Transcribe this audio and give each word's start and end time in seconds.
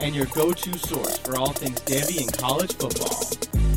and 0.00 0.14
your 0.14 0.26
go 0.26 0.52
to 0.52 0.78
source 0.78 1.18
for 1.18 1.36
all 1.36 1.52
things 1.52 1.80
Devy 1.80 2.20
and 2.22 2.32
college 2.32 2.74
football. 2.74 3.69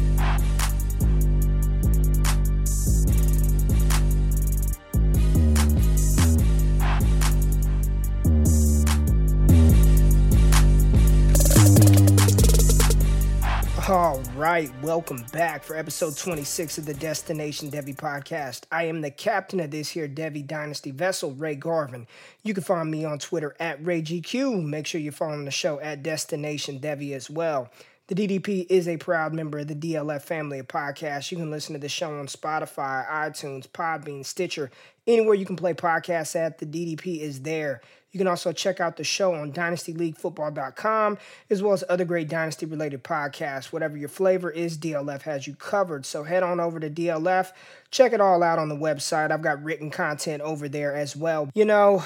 All 13.89 14.21
right, 14.37 14.71
welcome 14.81 15.25
back 15.33 15.61
for 15.61 15.75
episode 15.75 16.15
26 16.15 16.77
of 16.77 16.85
the 16.85 16.93
Destination 16.93 17.69
Devy 17.69 17.93
podcast. 17.93 18.61
I 18.71 18.85
am 18.85 19.01
the 19.01 19.11
captain 19.11 19.59
of 19.59 19.71
this 19.71 19.89
here 19.89 20.07
Devy 20.07 20.47
Dynasty 20.47 20.91
vessel, 20.91 21.33
Ray 21.33 21.55
Garvin. 21.55 22.07
You 22.43 22.53
can 22.53 22.63
find 22.63 22.89
me 22.89 23.03
on 23.03 23.19
Twitter 23.19 23.57
at 23.59 23.83
RayGQ. 23.83 24.63
Make 24.63 24.87
sure 24.87 25.01
you're 25.01 25.11
following 25.11 25.43
the 25.43 25.51
show 25.51 25.81
at 25.81 26.01
Destination 26.01 26.79
Devy 26.79 27.11
as 27.11 27.29
well. 27.29 27.69
The 28.07 28.15
DDP 28.15 28.67
is 28.69 28.87
a 28.87 28.95
proud 28.95 29.33
member 29.33 29.59
of 29.59 29.67
the 29.67 29.75
DLF 29.75 30.21
family 30.21 30.59
of 30.59 30.67
podcasts. 30.69 31.29
You 31.29 31.37
can 31.37 31.51
listen 31.51 31.73
to 31.73 31.79
the 31.79 31.89
show 31.89 32.17
on 32.17 32.27
Spotify, 32.27 33.05
iTunes, 33.09 33.67
Podbean, 33.67 34.25
Stitcher, 34.25 34.71
anywhere 35.07 35.35
you 35.35 35.45
can 35.45 35.55
play 35.55 35.73
podcasts 35.73 36.35
at. 36.35 36.57
The 36.57 36.65
DDP 36.65 37.19
is 37.19 37.41
there. 37.41 37.81
You 38.13 38.19
can 38.19 38.27
also 38.27 38.51
check 38.51 38.79
out 38.79 38.97
the 38.97 39.03
show 39.03 39.33
on 39.33 39.51
dynastyleaguefootball.com 39.51 41.17
as 41.49 41.63
well 41.63 41.73
as 41.73 41.83
other 41.89 42.05
great 42.05 42.29
dynasty 42.29 42.67
related 42.67 43.03
podcasts. 43.03 43.73
Whatever 43.73 43.97
your 43.97 44.07
flavor 44.07 44.51
is, 44.51 44.77
DLF 44.77 45.23
has 45.23 45.47
you 45.47 45.55
covered. 45.55 46.05
So 46.05 46.23
head 46.23 46.43
on 46.43 46.59
over 46.59 46.79
to 46.79 46.91
DLF, 46.91 47.51
check 47.89 48.13
it 48.13 48.21
all 48.21 48.43
out 48.43 48.59
on 48.59 48.69
the 48.69 48.75
website. 48.75 49.31
I've 49.31 49.41
got 49.41 49.63
written 49.63 49.89
content 49.89 50.43
over 50.43 50.69
there 50.69 50.93
as 50.95 51.15
well. 51.15 51.49
You 51.55 51.65
know, 51.65 52.03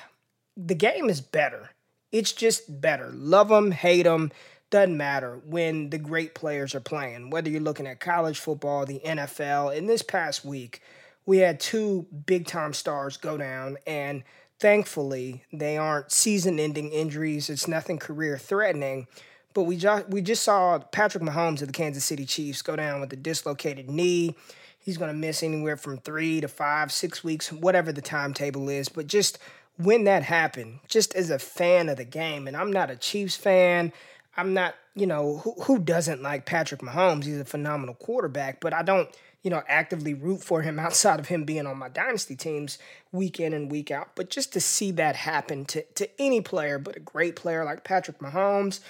the 0.56 0.74
game 0.74 1.10
is 1.10 1.20
better. 1.20 1.70
It's 2.10 2.32
just 2.32 2.80
better. 2.80 3.10
Love 3.12 3.48
them, 3.48 3.72
hate 3.72 4.02
them, 4.04 4.32
doesn't 4.70 4.96
matter 4.96 5.40
when 5.44 5.90
the 5.90 5.98
great 5.98 6.34
players 6.34 6.74
are 6.74 6.80
playing. 6.80 7.28
Whether 7.28 7.50
you're 7.50 7.60
looking 7.60 7.86
at 7.86 8.00
college 8.00 8.38
football, 8.38 8.86
the 8.86 9.00
NFL, 9.04 9.76
in 9.76 9.86
this 9.86 10.02
past 10.02 10.46
week, 10.46 10.80
we 11.26 11.38
had 11.38 11.60
two 11.60 12.06
big 12.26 12.46
time 12.46 12.72
stars 12.72 13.16
go 13.16 13.36
down 13.36 13.78
and 13.86 14.24
thankfully 14.58 15.44
they 15.52 15.76
aren't 15.76 16.12
season-ending 16.12 16.90
injuries. 16.90 17.50
It's 17.50 17.68
nothing 17.68 17.98
career-threatening. 17.98 19.06
But 19.54 19.64
we 19.64 19.76
just 19.76 20.08
we 20.08 20.22
just 20.22 20.42
saw 20.42 20.78
Patrick 20.78 21.22
Mahomes 21.22 21.60
of 21.60 21.68
the 21.68 21.72
Kansas 21.72 22.04
City 22.04 22.24
Chiefs 22.24 22.62
go 22.62 22.74
down 22.74 23.00
with 23.00 23.12
a 23.12 23.16
dislocated 23.16 23.90
knee. 23.90 24.34
He's 24.78 24.96
going 24.96 25.12
to 25.12 25.16
miss 25.16 25.42
anywhere 25.42 25.76
from 25.76 25.98
three 25.98 26.40
to 26.40 26.48
five, 26.48 26.90
six 26.90 27.22
weeks, 27.22 27.52
whatever 27.52 27.92
the 27.92 28.00
timetable 28.00 28.68
is. 28.68 28.88
But 28.88 29.06
just 29.06 29.38
when 29.76 30.04
that 30.04 30.22
happened, 30.22 30.80
just 30.88 31.14
as 31.14 31.30
a 31.30 31.38
fan 31.38 31.88
of 31.88 31.98
the 31.98 32.04
game, 32.04 32.48
and 32.48 32.56
I'm 32.56 32.72
not 32.72 32.90
a 32.90 32.96
Chiefs 32.96 33.36
fan. 33.36 33.92
I'm 34.36 34.54
not, 34.54 34.74
you 34.94 35.06
know, 35.06 35.38
who, 35.44 35.52
who 35.64 35.78
doesn't 35.78 36.22
like 36.22 36.46
Patrick 36.46 36.80
Mahomes? 36.80 37.24
He's 37.24 37.38
a 37.38 37.44
phenomenal 37.44 37.94
quarterback, 37.94 38.60
but 38.60 38.72
I 38.72 38.82
don't 38.82 39.08
you 39.42 39.50
know, 39.50 39.62
actively 39.66 40.14
root 40.14 40.42
for 40.42 40.62
him 40.62 40.78
outside 40.78 41.18
of 41.18 41.28
him 41.28 41.44
being 41.44 41.66
on 41.66 41.76
my 41.76 41.88
dynasty 41.88 42.36
teams 42.36 42.78
week 43.10 43.40
in 43.40 43.52
and 43.52 43.70
week 43.70 43.90
out. 43.90 44.14
But 44.14 44.30
just 44.30 44.52
to 44.52 44.60
see 44.60 44.90
that 44.92 45.16
happen 45.16 45.64
to, 45.66 45.82
to 45.82 46.08
any 46.20 46.40
player, 46.40 46.78
but 46.78 46.96
a 46.96 47.00
great 47.00 47.36
player 47.36 47.64
like 47.64 47.84
Patrick 47.84 48.18
Mahomes, 48.18 48.80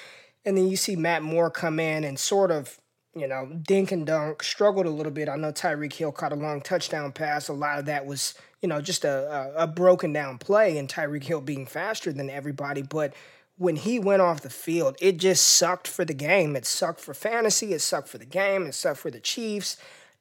and 0.44 0.56
then 0.56 0.68
you 0.68 0.76
see 0.76 0.96
Matt 0.96 1.22
Moore 1.22 1.50
come 1.50 1.80
in 1.80 2.04
and 2.04 2.18
sort 2.18 2.50
of, 2.50 2.78
you 3.14 3.26
know, 3.26 3.46
dink 3.62 3.92
and 3.92 4.06
dunk, 4.06 4.42
struggled 4.42 4.86
a 4.86 4.91
little 4.91 5.12
bit. 5.12 5.28
I 5.28 5.36
know 5.36 5.52
Tyreek 5.52 5.92
Hill 5.92 6.12
caught 6.12 6.32
a 6.32 6.36
long 6.36 6.60
touchdown 6.60 7.12
pass. 7.12 7.48
A 7.48 7.52
lot 7.52 7.78
of 7.78 7.86
that 7.86 8.06
was, 8.06 8.34
you 8.60 8.68
know, 8.68 8.80
just 8.80 9.04
a, 9.04 9.52
a, 9.56 9.64
a 9.64 9.66
broken 9.66 10.12
down 10.12 10.38
play 10.38 10.78
and 10.78 10.88
Tyreek 10.88 11.24
Hill 11.24 11.41
being 11.41 11.66
faster 11.66 12.12
than 12.12 12.28
everybody. 12.28 12.82
But 12.82 13.14
when 13.56 13.76
he 13.76 13.98
went 13.98 14.22
off 14.22 14.41
the 14.41 14.50
field, 14.50 14.96
it 15.00 15.18
just 15.18 15.46
sucked 15.46 15.86
for 15.86 16.04
the 16.04 16.14
game. 16.14 16.56
It 16.56 16.66
sucked 16.66 17.00
for 17.00 17.14
fantasy. 17.14 17.72
It 17.72 17.80
sucked 17.80 18.08
for 18.08 18.18
the 18.18 18.24
game. 18.24 18.66
It 18.66 18.74
sucked 18.74 18.98
for 18.98 19.10
the 19.10 19.20
Chiefs. 19.20 19.76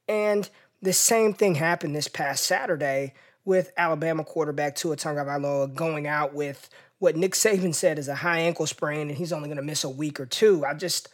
And 0.08 0.50
the 0.82 0.94
same 0.94 1.34
thing 1.34 1.56
happened 1.56 1.96
this 1.96 2.08
past 2.08 2.44
Saturday 2.44 3.14
with 3.46 3.72
Alabama 3.78 4.24
quarterback 4.24 4.76
Tua 4.76 4.96
Tagovailoa 4.96 5.74
going 5.74 6.08
out 6.08 6.34
with 6.34 6.70
what 7.00 7.16
Nick 7.16 7.34
Saban 7.34 7.74
said 7.74 7.98
is 7.98 8.08
a 8.08 8.16
high 8.16 8.40
ankle 8.40 8.68
sprain 8.68 9.10
and 9.10 9.18
he's 9.18 9.34
only 9.34 9.48
going 9.48 9.58
to 9.58 9.64
miss 9.64 9.84
a 9.84 9.90
week 9.90 10.20
or 10.20 10.26
two. 10.26 10.64
I 10.66 10.74
just 10.74 11.10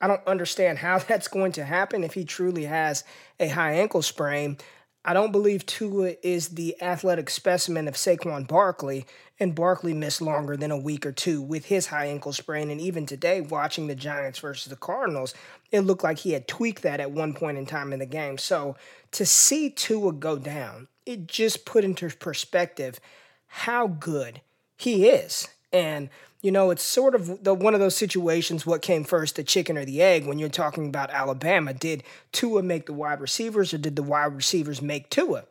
I 0.00 0.08
don't 0.08 0.26
understand 0.26 0.78
how 0.78 0.98
that's 1.08 1.28
going 1.28 1.52
to 1.52 1.64
happen 1.64 2.04
if 2.04 2.14
he 2.14 2.24
truly 2.24 2.64
has 2.64 3.04
a 3.40 3.48
high 3.48 3.74
ankle 3.74 4.02
sprain. 4.02 4.58
I 5.04 5.14
don't 5.14 5.32
believe 5.32 5.66
Tua 5.66 6.14
is 6.22 6.50
the 6.50 6.80
athletic 6.80 7.28
specimen 7.28 7.88
of 7.88 7.94
Saquon 7.94 8.46
Barkley, 8.46 9.04
and 9.40 9.54
Barkley 9.54 9.94
missed 9.94 10.22
longer 10.22 10.56
than 10.56 10.70
a 10.70 10.78
week 10.78 11.04
or 11.04 11.10
two 11.10 11.42
with 11.42 11.64
his 11.64 11.88
high 11.88 12.06
ankle 12.06 12.32
sprain. 12.32 12.70
And 12.70 12.80
even 12.80 13.06
today, 13.06 13.40
watching 13.40 13.88
the 13.88 13.96
Giants 13.96 14.38
versus 14.38 14.70
the 14.70 14.76
Cardinals, 14.76 15.34
it 15.72 15.80
looked 15.80 16.04
like 16.04 16.20
he 16.20 16.32
had 16.32 16.46
tweaked 16.46 16.82
that 16.82 17.00
at 17.00 17.10
one 17.10 17.34
point 17.34 17.58
in 17.58 17.66
time 17.66 17.92
in 17.92 17.98
the 17.98 18.06
game. 18.06 18.38
So 18.38 18.76
to 19.12 19.26
see 19.26 19.70
Tua 19.70 20.12
go 20.12 20.38
down, 20.38 20.86
it 21.04 21.26
just 21.26 21.64
put 21.64 21.82
into 21.82 22.08
perspective 22.10 23.00
how 23.48 23.88
good 23.88 24.40
he 24.76 25.08
is. 25.08 25.48
And 25.72 26.10
you 26.42 26.50
know, 26.50 26.70
it's 26.70 26.82
sort 26.82 27.14
of 27.14 27.44
the 27.44 27.54
one 27.54 27.72
of 27.72 27.80
those 27.80 27.96
situations 27.96 28.66
what 28.66 28.82
came 28.82 29.04
first, 29.04 29.36
the 29.36 29.44
chicken 29.44 29.78
or 29.78 29.84
the 29.84 30.02
egg 30.02 30.26
when 30.26 30.40
you're 30.40 30.48
talking 30.48 30.88
about 30.88 31.10
Alabama. 31.10 31.72
Did 31.72 32.02
Tua 32.32 32.62
make 32.62 32.86
the 32.86 32.92
wide 32.92 33.20
receivers 33.20 33.72
or 33.72 33.78
did 33.78 33.94
the 33.94 34.02
wide 34.02 34.34
receivers 34.34 34.82
make 34.82 35.08
Tua? 35.08 35.44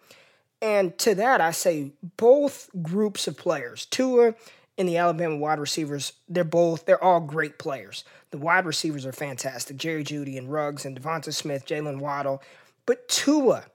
And 0.61 0.97
to 0.99 1.15
that 1.15 1.39
I 1.39 1.51
say 1.51 1.93
both 2.17 2.69
groups 2.81 3.25
of 3.27 3.37
players, 3.37 3.85
Tua 3.85 4.35
and 4.77 4.87
the 4.87 4.97
Alabama 4.97 5.37
wide 5.37 5.59
receivers, 5.59 6.13
they're 6.27 6.43
both 6.43 6.85
they're 6.85 7.03
all 7.03 7.21
great 7.21 7.57
players. 7.57 8.03
The 8.31 8.37
wide 8.37 8.65
receivers 8.65 9.05
are 9.05 9.13
fantastic. 9.13 9.77
Jerry 9.77 10.03
Jeudy 10.03 10.37
and 10.37 10.51
Ruggs 10.51 10.85
and 10.85 10.99
Devonta 10.99 11.33
Smith, 11.33 11.65
Jaylen 11.65 11.99
Waddle. 11.99 12.43
But 12.85 13.07
Tua, 13.07 13.65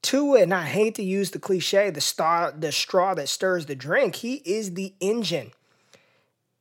Tua, 0.00 0.42
and 0.42 0.54
I 0.54 0.62
hate 0.62 0.94
to 0.94 1.02
use 1.02 1.32
the 1.32 1.40
cliche, 1.40 1.90
the 1.90 2.00
star, 2.00 2.52
the 2.52 2.70
straw 2.70 3.14
that 3.14 3.28
stirs 3.28 3.66
the 3.66 3.74
drink, 3.74 4.16
he 4.16 4.36
is 4.44 4.74
the 4.74 4.94
engine 5.00 5.50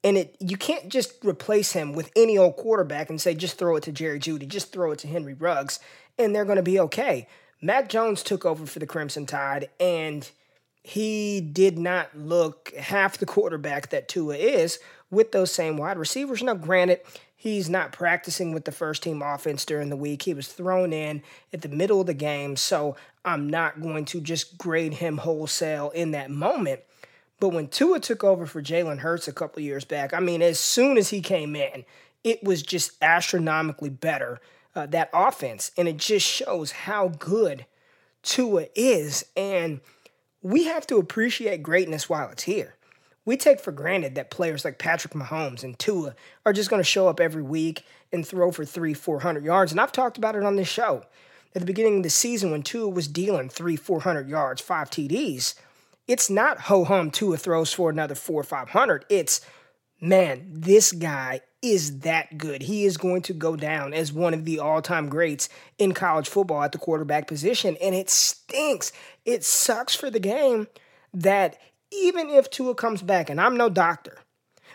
and 0.06 0.18
it 0.18 0.38
you 0.40 0.56
can't 0.56 0.88
just 0.88 1.26
replace 1.26 1.74
him 1.74 1.92
with 1.92 2.12
any 2.16 2.38
old 2.38 2.56
quarterback 2.56 3.10
and 3.10 3.20
say 3.20 3.34
just 3.34 3.58
throw 3.58 3.76
it 3.76 3.84
to 3.84 3.92
Jerry 3.92 4.20
Jeudy, 4.20 4.48
just 4.48 4.72
throw 4.72 4.92
it 4.92 5.00
to 5.00 5.08
Henry 5.08 5.34
Ruggs, 5.34 5.80
and 6.18 6.34
they're 6.34 6.46
going 6.46 6.58
to 6.58 6.64
be 6.64 6.80
okay. 6.80 7.28
Mac 7.62 7.90
Jones 7.90 8.22
took 8.22 8.46
over 8.46 8.68
for 8.68 8.78
the 8.78 8.86
Crimson 8.86 9.26
Tide, 9.26 9.70
and 9.80 10.30
he 10.84 11.42
did 11.42 11.80
not 11.80 12.16
look 12.16 12.72
half 12.76 13.18
the 13.18 13.26
quarterback 13.26 13.90
that 13.90 14.08
Tua 14.08 14.36
is 14.36 14.78
with 15.10 15.32
those 15.32 15.52
same 15.52 15.76
wide 15.76 15.98
receivers. 15.98 16.44
Now, 16.44 16.54
granted, 16.54 17.00
he's 17.36 17.68
not 17.68 17.92
practicing 17.92 18.54
with 18.54 18.66
the 18.66 18.72
first 18.72 19.02
team 19.02 19.24
offense 19.24 19.66
during 19.66 19.90
the 19.90 19.96
week. 19.96 20.24
He 20.24 20.36
was 20.36 20.50
thrown 20.50 20.94
in 20.94 21.24
at 21.52 21.64
the 21.64 21.70
middle 21.70 22.02
of 22.02 22.08
the 22.08 22.14
game, 22.14 22.56
so 22.56 22.96
I'm 23.24 23.50
not 23.50 23.82
going 23.82 24.06
to 24.06 24.22
just 24.22 24.60
grade 24.60 24.96
him 24.96 25.18
wholesale 25.18 25.90
in 25.96 26.12
that 26.12 26.30
moment. 26.30 26.82
But 27.40 27.50
when 27.50 27.68
Tua 27.68 28.00
took 28.00 28.24
over 28.24 28.46
for 28.46 28.62
Jalen 28.62 29.00
Hurts 29.00 29.28
a 29.28 29.34
couple 29.34 29.62
years 29.62 29.86
back, 29.86 30.14
I 30.14 30.20
mean, 30.20 30.42
as 30.42 30.60
soon 30.60 30.98
as 30.98 31.10
he 31.10 31.22
came 31.22 31.56
in, 31.56 31.86
it 32.24 32.44
was 32.44 32.64
just 32.64 32.92
astronomically 33.02 33.90
better, 33.90 34.40
uh, 34.76 34.86
that 34.88 35.10
offense. 35.14 35.72
And 35.78 35.88
it 35.88 35.98
just 35.98 36.26
shows 36.26 36.72
how 36.72 37.10
good 37.10 37.66
Tua 38.24 38.68
is. 38.74 39.26
And 39.36 39.82
we 40.42 40.66
have 40.66 40.88
to 40.88 40.98
appreciate 40.98 41.62
greatness 41.62 42.10
while 42.10 42.30
it's 42.30 42.44
here. 42.44 42.76
We 43.26 43.38
take 43.38 43.60
for 43.60 43.72
granted 43.72 44.16
that 44.16 44.30
players 44.30 44.64
like 44.64 44.78
Patrick 44.78 45.14
Mahomes 45.14 45.64
and 45.64 45.78
Tua 45.78 46.16
are 46.46 46.54
just 46.54 46.70
going 46.70 46.80
to 46.80 46.84
show 46.84 47.08
up 47.08 47.20
every 47.20 47.42
week 47.42 47.84
and 48.12 48.26
throw 48.26 48.52
for 48.52 48.64
three, 48.64 48.94
400 48.94 49.44
yards. 49.44 49.72
And 49.72 49.82
I've 49.82 49.92
talked 49.92 50.18
about 50.18 50.36
it 50.36 50.44
on 50.44 50.56
this 50.56 50.68
show. 50.68 51.04
at 51.56 51.62
the 51.62 51.66
beginning 51.66 51.98
of 51.98 52.04
the 52.04 52.10
season 52.10 52.52
when 52.52 52.64
Tua 52.64 52.90
was 52.90 53.08
dealing 53.08 53.50
three, 53.50 53.76
400 53.76 54.28
yards, 54.28 54.62
five 54.62 54.90
TDs, 54.90 55.56
it's 56.08 56.30
not 56.30 56.62
ho 56.62 56.84
hum 56.84 57.12
Tua 57.12 57.38
throws 57.38 57.74
for 57.74 57.90
another 57.90 58.16
four 58.16 58.42
or 58.42 58.44
500. 58.44 59.06
It's, 59.10 59.42
man, 60.00 60.48
this 60.52 60.92
guy 60.92 61.42
is 61.62 62.00
that 62.00 62.38
good. 62.38 62.62
He 62.62 62.86
is 62.86 62.98
going 62.98 63.24
to 63.24 63.34
go 63.34 63.56
down 63.56 63.94
as 63.94 64.14
one 64.14 64.34
of 64.34 64.46
the 64.46 64.60
all 64.60 64.82
time 64.82 65.10
greats 65.10 65.50
in 65.78 65.94
college 65.94 66.30
football 66.30 66.62
at 66.62 66.72
the 66.72 66.78
quarterback 66.78 67.28
position. 67.28 67.76
And 67.82 67.96
it 67.96 68.10
stinks. 68.10 68.92
It 69.26 69.44
sucks 69.44 69.96
for 69.96 70.10
the 70.10 70.20
game 70.20 70.68
that 71.14 71.58
even 71.92 72.30
if 72.30 72.50
Tua 72.50 72.76
comes 72.76 73.02
back, 73.02 73.30
and 73.30 73.42
I'm 73.42 73.58
no 73.58 73.70
doctor, 73.70 74.20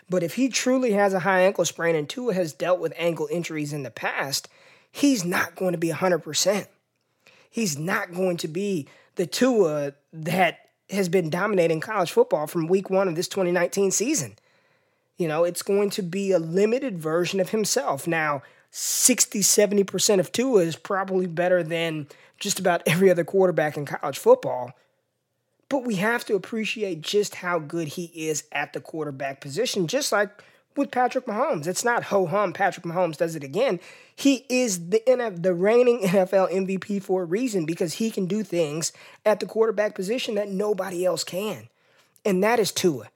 but 0.09 0.23
if 0.23 0.35
he 0.35 0.49
truly 0.49 0.91
has 0.91 1.13
a 1.13 1.19
high 1.19 1.41
ankle 1.41 1.63
sprain 1.63 1.95
and 1.95 2.09
Tua 2.09 2.33
has 2.33 2.51
dealt 2.51 2.81
with 2.81 2.93
ankle 2.97 3.29
injuries 3.31 3.71
in 3.71 3.83
the 3.83 3.91
past, 3.91 4.49
he's 4.91 5.23
not 5.23 5.55
going 5.55 5.71
to 5.71 5.77
be 5.77 5.89
100%. 5.89 6.67
He's 7.49 7.77
not 7.77 8.13
going 8.13 8.37
to 8.37 8.47
be 8.47 8.87
the 9.15 9.25
Tua 9.25 9.93
that 10.11 10.60
has 10.91 11.09
been 11.09 11.29
dominating 11.29 11.79
college 11.79 12.11
football 12.11 12.47
from 12.47 12.67
week 12.67 12.89
one 12.89 13.07
of 13.07 13.15
this 13.15 13.27
2019 13.27 13.91
season. 13.91 14.35
You 15.17 15.27
know, 15.27 15.43
it's 15.43 15.61
going 15.61 15.89
to 15.91 16.01
be 16.01 16.31
a 16.31 16.39
limited 16.39 16.97
version 16.97 17.39
of 17.39 17.49
himself. 17.49 18.07
Now, 18.07 18.41
60, 18.71 19.41
70% 19.41 20.19
of 20.19 20.31
Tua 20.31 20.61
is 20.61 20.75
probably 20.75 21.27
better 21.27 21.61
than 21.61 22.07
just 22.39 22.59
about 22.59 22.81
every 22.87 23.09
other 23.09 23.23
quarterback 23.23 23.77
in 23.77 23.85
college 23.85 24.17
football. 24.17 24.71
But 25.69 25.85
we 25.85 25.95
have 25.95 26.25
to 26.25 26.35
appreciate 26.35 27.01
just 27.01 27.35
how 27.35 27.59
good 27.59 27.89
he 27.89 28.11
is 28.13 28.43
at 28.51 28.73
the 28.73 28.81
quarterback 28.81 29.39
position, 29.39 29.87
just 29.87 30.11
like 30.11 30.29
with 30.77 30.91
Patrick 30.91 31.25
Mahomes. 31.25 31.67
It's 31.67 31.83
not 31.83 32.03
ho 32.05 32.25
hum, 32.25 32.53
Patrick 32.53 32.85
Mahomes 32.85 33.17
does 33.17 33.35
it 33.35 33.43
again. 33.43 33.79
He 34.15 34.45
is 34.49 34.89
the 34.89 35.01
NF, 35.07 35.43
the 35.43 35.53
reigning 35.53 36.01
NFL 36.01 36.51
MVP 36.51 37.01
for 37.01 37.23
a 37.23 37.25
reason 37.25 37.65
because 37.65 37.93
he 37.93 38.11
can 38.11 38.25
do 38.25 38.43
things 38.43 38.91
at 39.25 39.39
the 39.39 39.45
quarterback 39.45 39.95
position 39.95 40.35
that 40.35 40.49
nobody 40.49 41.05
else 41.05 41.23
can. 41.23 41.69
And 42.23 42.43
that 42.43 42.59
is 42.59 42.71
Tua. 42.71 43.09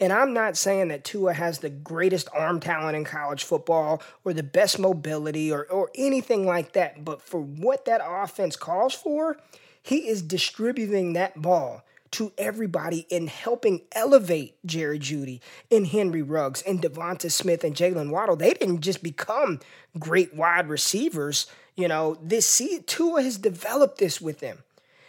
And 0.00 0.12
I'm 0.12 0.32
not 0.32 0.56
saying 0.56 0.88
that 0.88 1.04
Tua 1.04 1.34
has 1.34 1.58
the 1.58 1.70
greatest 1.70 2.28
arm 2.32 2.60
talent 2.60 2.96
in 2.96 3.04
college 3.04 3.44
football 3.44 4.02
or 4.24 4.32
the 4.32 4.42
best 4.42 4.78
mobility 4.78 5.52
or, 5.52 5.64
or 5.64 5.90
anything 5.94 6.46
like 6.46 6.72
that. 6.72 7.04
But 7.04 7.22
for 7.22 7.40
what 7.40 7.84
that 7.84 8.00
offense 8.04 8.56
calls 8.56 8.94
for, 8.94 9.36
he 9.82 10.08
is 10.08 10.22
distributing 10.22 11.12
that 11.12 11.40
ball 11.40 11.84
to 12.14 12.32
everybody 12.38 13.06
in 13.10 13.26
helping 13.26 13.82
elevate 13.90 14.54
Jerry 14.64 15.00
Jeudy 15.00 15.40
and 15.70 15.86
Henry 15.86 16.22
Ruggs 16.22 16.62
and 16.62 16.80
Devonta 16.80 17.30
Smith 17.30 17.64
and 17.64 17.74
Jaylen 17.74 18.10
Waddle. 18.10 18.36
They 18.36 18.54
didn't 18.54 18.82
just 18.82 19.02
become 19.02 19.58
great 19.98 20.32
wide 20.32 20.68
receivers. 20.68 21.46
You 21.74 21.88
know, 21.88 22.16
this 22.22 22.46
see 22.46 22.80
Tua 22.86 23.22
has 23.22 23.36
developed 23.36 23.98
this 23.98 24.20
with 24.20 24.38
them. 24.38 24.58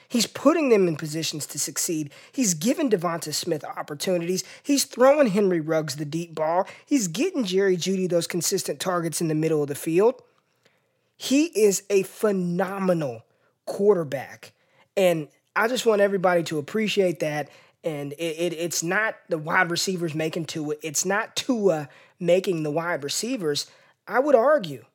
He's 0.08 0.26
putting 0.26 0.70
them 0.70 0.88
in 0.88 0.98
positions 0.98 1.46
to 1.48 1.60
succeed. 1.60 2.12
He's 2.32 2.56
given 2.56 2.90
Devonta 2.90 3.34
Smith 3.34 3.64
opportunities. 3.64 4.44
He's 4.64 4.86
throwing 4.86 5.28
Henry 5.28 5.60
Ruggs 5.60 5.98
the 5.98 6.06
deep 6.06 6.34
ball. 6.34 6.68
He's 6.88 7.08
getting 7.08 7.44
Jerry 7.44 7.78
Jeudy 7.78 8.10
those 8.10 8.26
consistent 8.26 8.80
targets 8.80 9.22
in 9.22 9.28
the 9.28 9.36
middle 9.36 9.62
of 9.62 9.68
the 9.68 9.76
field. 9.76 10.24
He 11.18 11.46
is 11.46 11.84
a 11.90 12.02
phenomenal 12.04 13.26
quarterback. 13.66 14.54
And 14.98 15.28
I 15.56 15.68
just 15.68 15.86
want 15.86 16.02
everybody 16.02 16.44
to 16.44 16.58
appreciate 16.60 17.20
that. 17.20 17.50
And 17.84 18.14
it, 18.14 18.54
it, 18.54 18.54
it's 18.54 18.84
not 18.84 19.16
the 19.30 19.38
wide 19.38 19.70
receivers 19.72 20.16
making 20.16 20.46
Tua. 20.46 20.76
It's 20.82 21.06
not 21.06 21.36
Tua 21.36 21.88
making 22.20 22.64
the 22.64 22.72
wide 22.72 23.04
receivers. 23.04 23.68
I 24.08 24.20
would 24.20 24.36
argue 24.36 24.86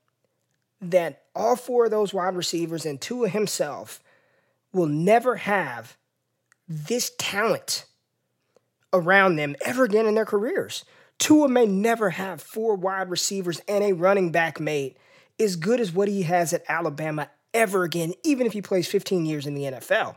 that 0.80 1.22
all 1.34 1.56
four 1.56 1.84
of 1.84 1.90
those 1.90 2.12
wide 2.12 2.34
receivers 2.34 2.84
and 2.84 3.00
Tua 3.00 3.28
himself 3.28 4.02
will 4.72 4.86
never 4.86 5.36
have 5.36 5.96
this 6.68 7.12
talent 7.18 7.84
around 8.92 9.36
them 9.36 9.56
ever 9.64 9.84
again 9.84 10.06
in 10.06 10.14
their 10.14 10.24
careers. 10.24 10.84
Tua 11.18 11.48
may 11.48 11.66
never 11.66 12.10
have 12.10 12.40
four 12.40 12.74
wide 12.76 13.10
receivers 13.10 13.60
and 13.68 13.84
a 13.84 13.92
running 13.92 14.32
back 14.32 14.58
mate 14.58 14.96
as 15.38 15.56
good 15.56 15.80
as 15.80 15.92
what 15.92 16.08
he 16.08 16.22
has 16.22 16.52
at 16.52 16.64
Alabama 16.68 17.28
ever 17.52 17.84
again, 17.84 18.14
even 18.24 18.46
if 18.46 18.52
he 18.52 18.62
plays 18.62 18.88
15 18.88 19.26
years 19.26 19.46
in 19.46 19.54
the 19.54 19.64
NFL. 19.64 20.16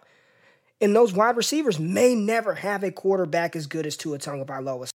And 0.82 0.96
those 0.96 1.14
wide 1.14 1.38
receivers 1.38 1.80
may 1.80 2.16
never 2.16 2.56
have 2.56 2.84
a 2.84 2.92
quarterback 2.92 3.56
as 3.56 3.68
good 3.68 3.86
as 3.86 3.96
Tua 3.96 4.20
Tagovailoa. 4.20 4.90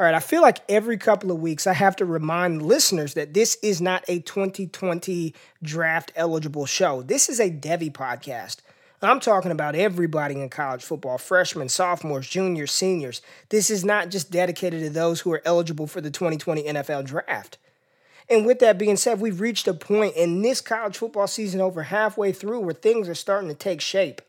All 0.00 0.04
right, 0.06 0.14
I 0.14 0.20
feel 0.20 0.42
like 0.42 0.60
every 0.68 0.96
couple 0.96 1.32
of 1.32 1.40
weeks 1.40 1.66
I 1.66 1.72
have 1.72 1.96
to 1.96 2.04
remind 2.04 2.62
listeners 2.62 3.14
that 3.14 3.34
this 3.34 3.56
is 3.62 3.80
not 3.80 4.04
a 4.06 4.20
2020 4.20 5.34
draft 5.60 6.12
eligible 6.14 6.66
show. 6.66 7.02
This 7.02 7.28
is 7.28 7.40
a 7.40 7.50
Devy 7.50 7.90
podcast. 7.90 8.58
I'm 9.02 9.18
talking 9.18 9.50
about 9.50 9.74
everybody 9.74 10.40
in 10.40 10.50
college 10.50 10.84
football 10.84 11.18
freshmen, 11.18 11.68
sophomores, 11.68 12.28
juniors, 12.28 12.70
seniors. 12.70 13.22
This 13.48 13.70
is 13.70 13.84
not 13.84 14.10
just 14.10 14.30
dedicated 14.30 14.82
to 14.82 14.90
those 14.90 15.20
who 15.20 15.32
are 15.32 15.42
eligible 15.44 15.86
for 15.88 16.00
the 16.00 16.10
2020 16.10 16.62
NFL 16.64 17.04
draft. 17.04 17.58
And 18.30 18.44
with 18.44 18.58
that 18.58 18.78
being 18.78 18.96
said, 18.96 19.20
we've 19.20 19.40
reached 19.40 19.68
a 19.68 19.74
point 19.74 20.14
in 20.14 20.42
this 20.42 20.60
college 20.60 20.98
football 20.98 21.26
season 21.26 21.60
over 21.60 21.84
halfway 21.84 22.32
through 22.32 22.60
where 22.60 22.74
things 22.74 23.08
are 23.08 23.14
starting 23.14 23.48
to 23.48 23.54
take 23.54 23.80
shape. 23.80 24.20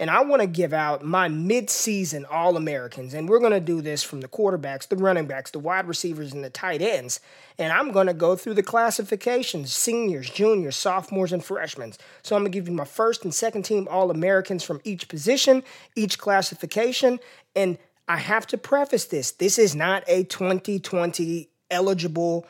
And 0.00 0.10
I 0.10 0.22
want 0.22 0.42
to 0.42 0.46
give 0.46 0.72
out 0.72 1.04
my 1.04 1.26
mid-season 1.26 2.24
All-Americans. 2.26 3.14
And 3.14 3.28
we're 3.28 3.40
going 3.40 3.52
to 3.52 3.60
do 3.60 3.80
this 3.80 4.04
from 4.04 4.20
the 4.20 4.28
quarterbacks, 4.28 4.86
the 4.86 4.94
running 4.94 5.26
backs, 5.26 5.50
the 5.50 5.58
wide 5.58 5.88
receivers, 5.88 6.32
and 6.32 6.44
the 6.44 6.50
tight 6.50 6.80
ends. 6.80 7.18
And 7.58 7.72
I'm 7.72 7.90
going 7.90 8.06
to 8.06 8.14
go 8.14 8.36
through 8.36 8.54
the 8.54 8.62
classifications, 8.62 9.72
seniors, 9.72 10.30
juniors, 10.30 10.76
sophomores, 10.76 11.32
and 11.32 11.44
freshmen. 11.44 11.94
So 12.22 12.36
I'm 12.36 12.42
going 12.42 12.52
to 12.52 12.56
give 12.56 12.68
you 12.68 12.74
my 12.74 12.84
first 12.84 13.24
and 13.24 13.34
second 13.34 13.64
team 13.64 13.88
All-Americans 13.90 14.62
from 14.62 14.80
each 14.84 15.08
position, 15.08 15.64
each 15.96 16.18
classification. 16.18 17.18
And 17.56 17.76
I 18.06 18.18
have 18.18 18.46
to 18.48 18.58
preface 18.58 19.06
this. 19.06 19.32
This 19.32 19.58
is 19.58 19.74
not 19.74 20.04
a 20.06 20.22
2020 20.22 21.48
eligible 21.72 22.46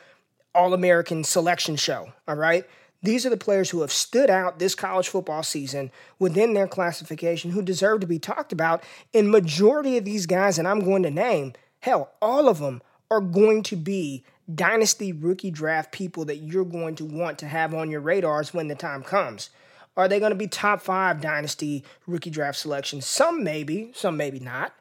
all 0.55 0.75
American 0.75 1.25
selection 1.25 1.77
show. 1.77 2.13
All 2.27 2.37
right. 2.37 2.65
These 3.03 3.25
are 3.25 3.31
the 3.31 3.37
players 3.37 3.71
who 3.71 3.83
have 3.83 3.93
stood 3.93 4.29
out 4.29 4.59
this 4.59 4.75
college 4.75 5.09
football 5.09 5.45
season 5.45 5.93
within 6.19 6.55
their 6.55 6.67
classification 6.67 7.53
who 7.53 7.63
deserve 7.63 8.01
to 8.01 8.07
be 8.07 8.19
talked 8.19 8.53
about. 8.53 8.83
And 9.15 9.31
majority 9.31 9.97
of 9.97 10.05
these 10.05 10.27
guys, 10.27 10.59
and 10.59 10.67
I'm 10.67 10.81
going 10.81 11.05
to 11.05 11.11
name, 11.11 11.53
hell, 11.81 12.11
all 12.21 12.49
of 12.49 12.59
them 12.59 12.83
are 13.11 13.21
going 13.21 13.63
to 13.65 13.77
be 13.77 14.25
dynasty 14.53 15.13
rookie 15.13 15.51
draft 15.51 15.93
people 15.93 16.25
that 16.25 16.39
you're 16.39 16.65
going 16.65 16.97
to 16.97 17.05
want 17.05 17.39
to 17.39 17.47
have 17.47 17.73
on 17.73 17.91
your 17.91 18.01
radars 18.01 18.53
when 18.53 18.67
the 18.67 18.75
time 18.75 19.05
comes. 19.05 19.51
Are 19.97 20.09
they 20.09 20.19
going 20.19 20.31
to 20.31 20.37
be 20.37 20.49
top 20.49 20.81
five 20.81 21.21
dynasty 21.21 21.85
rookie 22.07 22.31
draft 22.31 22.59
selections? 22.59 23.07
Some 23.07 23.45
maybe, 23.45 23.93
some 23.95 24.17
maybe 24.17 24.41
not 24.41 24.73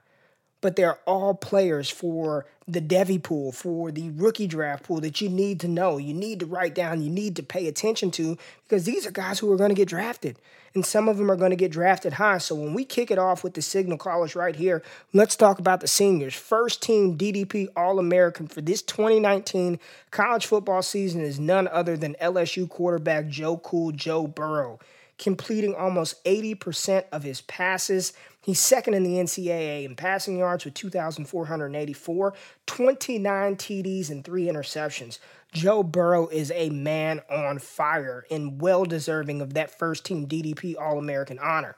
but 0.61 0.75
they're 0.75 0.99
all 1.05 1.33
players 1.33 1.89
for 1.89 2.45
the 2.67 2.81
Devy 2.81 3.21
pool, 3.21 3.51
for 3.51 3.91
the 3.91 4.09
rookie 4.11 4.47
draft 4.47 4.83
pool 4.83 4.99
that 5.01 5.21
you 5.21 5.29
need 5.29 5.59
to 5.61 5.67
know, 5.67 5.97
you 5.97 6.13
need 6.13 6.39
to 6.41 6.45
write 6.45 6.75
down, 6.75 7.01
you 7.01 7.09
need 7.09 7.35
to 7.37 7.43
pay 7.43 7.67
attention 7.67 8.11
to, 8.11 8.37
because 8.63 8.83
these 8.83 9.05
are 9.05 9.11
guys 9.11 9.39
who 9.39 9.51
are 9.51 9.57
going 9.57 9.69
to 9.69 9.75
get 9.75 9.87
drafted. 9.87 10.37
And 10.73 10.85
some 10.85 11.07
of 11.07 11.17
them 11.17 11.31
are 11.31 11.35
going 11.35 11.51
to 11.51 11.55
get 11.55 11.71
drafted 11.71 12.13
high. 12.13 12.37
So 12.39 12.53
when 12.53 12.73
we 12.73 12.83
kick 12.85 13.09
it 13.09 13.17
off 13.17 13.43
with 13.43 13.53
the 13.53 13.61
signal 13.61 13.97
callers 13.97 14.35
right 14.35 14.55
here, 14.55 14.83
let's 15.13 15.35
talk 15.35 15.59
about 15.59 15.79
the 15.79 15.87
seniors. 15.87 16.35
First 16.35 16.83
team 16.83 17.17
DDP 17.17 17.67
All 17.75 17.97
American 17.97 18.47
for 18.47 18.61
this 18.61 18.81
2019 18.81 19.79
college 20.11 20.45
football 20.45 20.81
season 20.81 21.21
is 21.21 21.39
none 21.39 21.67
other 21.69 21.97
than 21.97 22.15
LSU 22.21 22.69
quarterback 22.69 23.27
Joe 23.27 23.57
Cool 23.57 23.91
Joe 23.91 24.27
Burrow 24.27 24.79
completing 25.17 25.73
almost 25.73 26.23
80% 26.25 27.05
of 27.11 27.23
his 27.23 27.41
passes. 27.41 28.13
He's 28.47 28.61
second 28.61 28.93
in 28.93 29.03
the 29.03 29.15
NCAA 29.15 29.83
in 29.83 29.97
passing 29.97 30.37
yards 30.37 30.63
with 30.63 30.73
2,484, 30.73 32.33
29 32.65 33.55
TDs, 33.57 34.09
and 34.09 34.23
three 34.23 34.45
interceptions. 34.45 35.19
Joe 35.51 35.83
Burrow 35.83 36.27
is 36.27 36.49
a 36.55 36.69
man 36.69 37.19
on 37.29 37.59
fire 37.59 38.25
and 38.31 38.61
well 38.61 38.85
deserving 38.85 39.41
of 39.41 39.55
that 39.55 39.77
first 39.77 40.05
team 40.05 40.27
DDP 40.27 40.75
All 40.79 40.97
American 40.97 41.39
honor. 41.39 41.75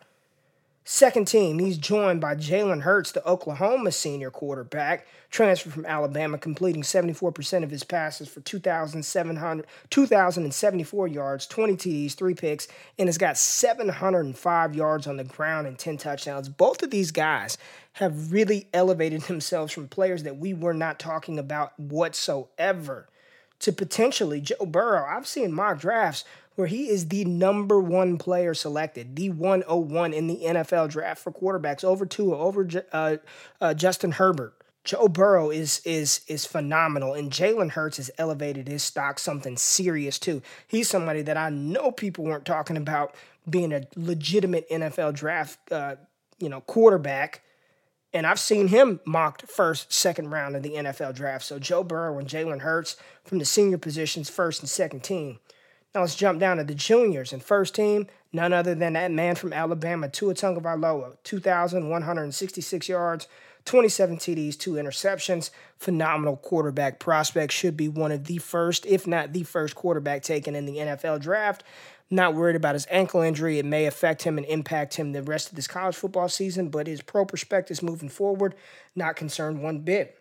Second 0.92 1.28
team, 1.28 1.60
he's 1.60 1.78
joined 1.78 2.20
by 2.20 2.34
Jalen 2.34 2.82
Hurts, 2.82 3.12
the 3.12 3.24
Oklahoma 3.24 3.92
senior 3.92 4.32
quarterback, 4.32 5.06
transferred 5.30 5.72
from 5.72 5.86
Alabama, 5.86 6.40
completing 6.40 6.82
74% 6.82 7.64
of 7.64 7.70
his 7.70 7.84
passes 7.84 8.28
for 8.28 8.42
2,074 8.42 11.08
yards, 11.08 11.46
20 11.46 11.76
TDs, 11.76 12.16
3 12.16 12.34
picks, 12.34 12.68
and 12.98 13.08
has 13.08 13.20
got 13.20 13.38
705 13.38 14.74
yards 14.74 15.06
on 15.06 15.18
the 15.18 15.24
ground 15.24 15.68
and 15.68 15.78
10 15.78 15.98
touchdowns. 15.98 16.50
Both 16.50 16.82
of 16.82 16.90
these 16.90 17.12
guys 17.12 17.60
have 17.94 18.32
really 18.32 18.68
elevated 18.74 19.22
themselves 19.28 19.72
from 19.72 19.90
players 19.90 20.24
that 20.24 20.38
we 20.38 20.56
were 20.56 20.74
not 20.74 20.98
talking 20.98 21.38
about 21.38 21.80
whatsoever 21.80 23.08
to 23.60 23.72
potentially 23.72 24.42
Joe 24.42 24.66
Burrow. 24.66 25.06
I've 25.08 25.28
seen 25.28 25.54
mock 25.54 25.80
drafts 25.80 26.24
where 26.60 26.68
he 26.68 26.90
is 26.90 27.08
the 27.08 27.24
number 27.24 27.80
one 27.80 28.18
player 28.18 28.54
selected, 28.54 29.16
the 29.16 29.30
101 29.30 30.12
in 30.12 30.28
the 30.28 30.42
NFL 30.44 30.90
draft 30.90 31.24
for 31.24 31.32
quarterbacks 31.32 31.86
over 31.86 32.06
Tua, 32.06 32.38
over 32.38 32.68
uh, 32.92 33.16
uh, 33.62 33.74
Justin 33.74 34.12
Herbert. 34.12 34.54
Joe 34.84 35.08
Burrow 35.08 35.52
is 35.52 35.82
is 35.86 36.20
is 36.28 36.46
phenomenal, 36.46 37.14
and 37.14 37.32
Jalen 37.32 37.72
Hurts 37.72 37.96
has 37.96 38.12
elevated 38.18 38.68
his 38.68 38.84
stock 38.84 39.20
something 39.20 39.56
serious 39.56 40.20
too. 40.20 40.42
He's 40.68 40.90
somebody 40.90 41.22
that 41.22 41.38
I 41.38 41.50
know 41.50 41.92
people 41.92 42.26
weren't 42.26 42.46
talking 42.46 42.76
about 42.76 43.16
being 43.50 43.72
a 43.72 43.88
legitimate 43.96 44.70
NFL 44.70 45.14
draft, 45.14 45.60
uh, 45.72 45.96
you 46.40 46.50
know, 46.50 46.60
quarterback, 46.60 47.42
and 48.14 48.28
I've 48.28 48.40
seen 48.40 48.68
him 48.68 49.00
mocked 49.06 49.50
first, 49.50 49.94
second 49.94 50.32
round 50.32 50.58
of 50.58 50.64
the 50.64 50.72
NFL 50.72 51.16
draft. 51.16 51.46
So 51.46 51.58
Joe 51.58 51.86
Burrow 51.86 52.18
and 52.18 52.28
Jalen 52.28 52.60
Hurts 52.60 52.98
from 53.24 53.40
the 53.40 53.46
senior 53.46 53.78
positions, 53.78 54.30
first 54.30 54.60
and 54.60 54.70
second 54.70 55.04
team. 55.04 55.40
Now 55.94 56.02
let's 56.02 56.16
jump 56.16 56.40
down 56.40 56.58
to 56.58 56.64
the 56.64 56.76
juniors 56.76 57.34
and 57.34 57.44
first 57.44 57.76
team. 57.76 58.08
None 58.32 58.54
other 58.54 58.76
than 58.76 58.94
that 58.94 59.12
man 59.12 59.36
from 59.36 59.54
Alabama, 59.54 60.08
Tua 60.08 60.36
Tagovailoa, 60.36 61.18
2,166 61.24 62.90
yards 62.90 63.28
27 63.66 64.18
TDs, 64.18 64.58
two 64.58 64.74
interceptions. 64.74 65.52
Phenomenal 65.78 66.38
quarterback 66.38 67.00
prospect. 67.00 67.54
Should 67.54 67.78
be 67.78 67.88
one 67.88 68.12
of 68.12 68.26
the 68.26 68.38
first, 68.38 68.86
if 68.86 69.06
not 69.06 69.34
the 69.34 69.44
first 69.44 69.76
quarterback 69.76 70.24
taken 70.24 70.56
in 70.56 70.66
the 70.66 70.78
NFL 70.78 71.22
draft. 71.22 71.64
Not 72.10 72.34
worried 72.34 72.56
about 72.56 72.74
his 72.74 72.88
ankle 72.90 73.22
injury. 73.22 73.60
It 73.60 73.66
may 73.66 73.86
affect 73.86 74.24
him 74.24 74.38
and 74.38 74.48
impact 74.48 74.96
him 74.96 75.12
the 75.12 75.22
rest 75.22 75.50
of 75.50 75.56
this 75.56 75.68
college 75.68 75.96
football 75.96 76.30
season, 76.30 76.70
but 76.70 76.88
his 76.88 77.04
pro 77.04 77.26
prospectus 77.26 77.84
moving 77.84 78.10
forward, 78.10 78.56
not 78.96 79.16
concerned 79.16 79.62
one 79.62 79.82
bit. 79.82 80.18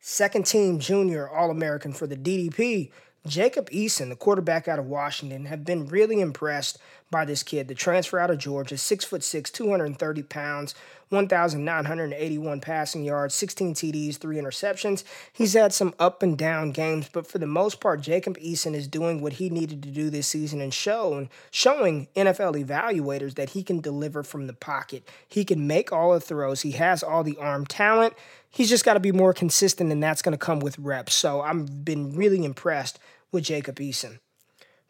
Second 0.00 0.46
team 0.46 0.78
junior 0.78 1.28
All 1.28 1.50
American 1.50 1.92
for 1.92 2.06
the 2.06 2.16
DDP, 2.16 2.90
Jacob 3.26 3.68
Eason, 3.70 4.08
the 4.08 4.16
quarterback 4.16 4.68
out 4.68 4.78
of 4.78 4.86
Washington, 4.86 5.46
have 5.46 5.64
been 5.64 5.86
really 5.86 6.20
impressed 6.20 6.78
by 7.10 7.24
this 7.24 7.42
kid. 7.42 7.68
The 7.68 7.74
transfer 7.74 8.18
out 8.18 8.30
of 8.30 8.38
Georgia, 8.38 8.76
six 8.76 9.04
foot 9.04 9.22
six, 9.22 9.50
230 9.50 10.22
pounds, 10.24 10.74
1,981 11.10 12.60
passing 12.60 13.04
yards, 13.04 13.34
16 13.34 13.74
TDs, 13.74 14.16
three 14.16 14.36
interceptions. 14.36 15.04
He's 15.32 15.54
had 15.54 15.72
some 15.72 15.94
up 15.98 16.22
and 16.22 16.36
down 16.36 16.72
games, 16.72 17.08
but 17.10 17.26
for 17.26 17.38
the 17.38 17.46
most 17.46 17.80
part, 17.80 18.02
Jacob 18.02 18.36
Eason 18.38 18.74
is 18.74 18.86
doing 18.86 19.22
what 19.22 19.34
he 19.34 19.48
needed 19.48 19.82
to 19.82 19.90
do 19.90 20.10
this 20.10 20.26
season 20.26 20.60
and 20.60 20.72
showing 20.72 21.30
showing 21.50 22.08
NFL 22.14 22.62
evaluators 22.62 23.34
that 23.36 23.50
he 23.50 23.62
can 23.62 23.80
deliver 23.80 24.22
from 24.22 24.46
the 24.46 24.52
pocket. 24.52 25.08
He 25.26 25.44
can 25.44 25.66
make 25.66 25.92
all 25.92 26.12
the 26.12 26.20
throws. 26.20 26.62
He 26.62 26.72
has 26.72 27.02
all 27.02 27.24
the 27.24 27.38
arm 27.38 27.64
talent. 27.64 28.14
He's 28.50 28.68
just 28.68 28.84
got 28.84 28.94
to 28.94 29.00
be 29.00 29.12
more 29.12 29.32
consistent, 29.32 29.92
and 29.92 30.02
that's 30.02 30.22
going 30.22 30.32
to 30.32 30.38
come 30.38 30.60
with 30.60 30.78
reps. 30.78 31.14
So 31.14 31.40
I've 31.40 31.84
been 31.84 32.14
really 32.14 32.44
impressed 32.44 32.98
with 33.30 33.44
Jacob 33.44 33.76
Eason. 33.76 34.18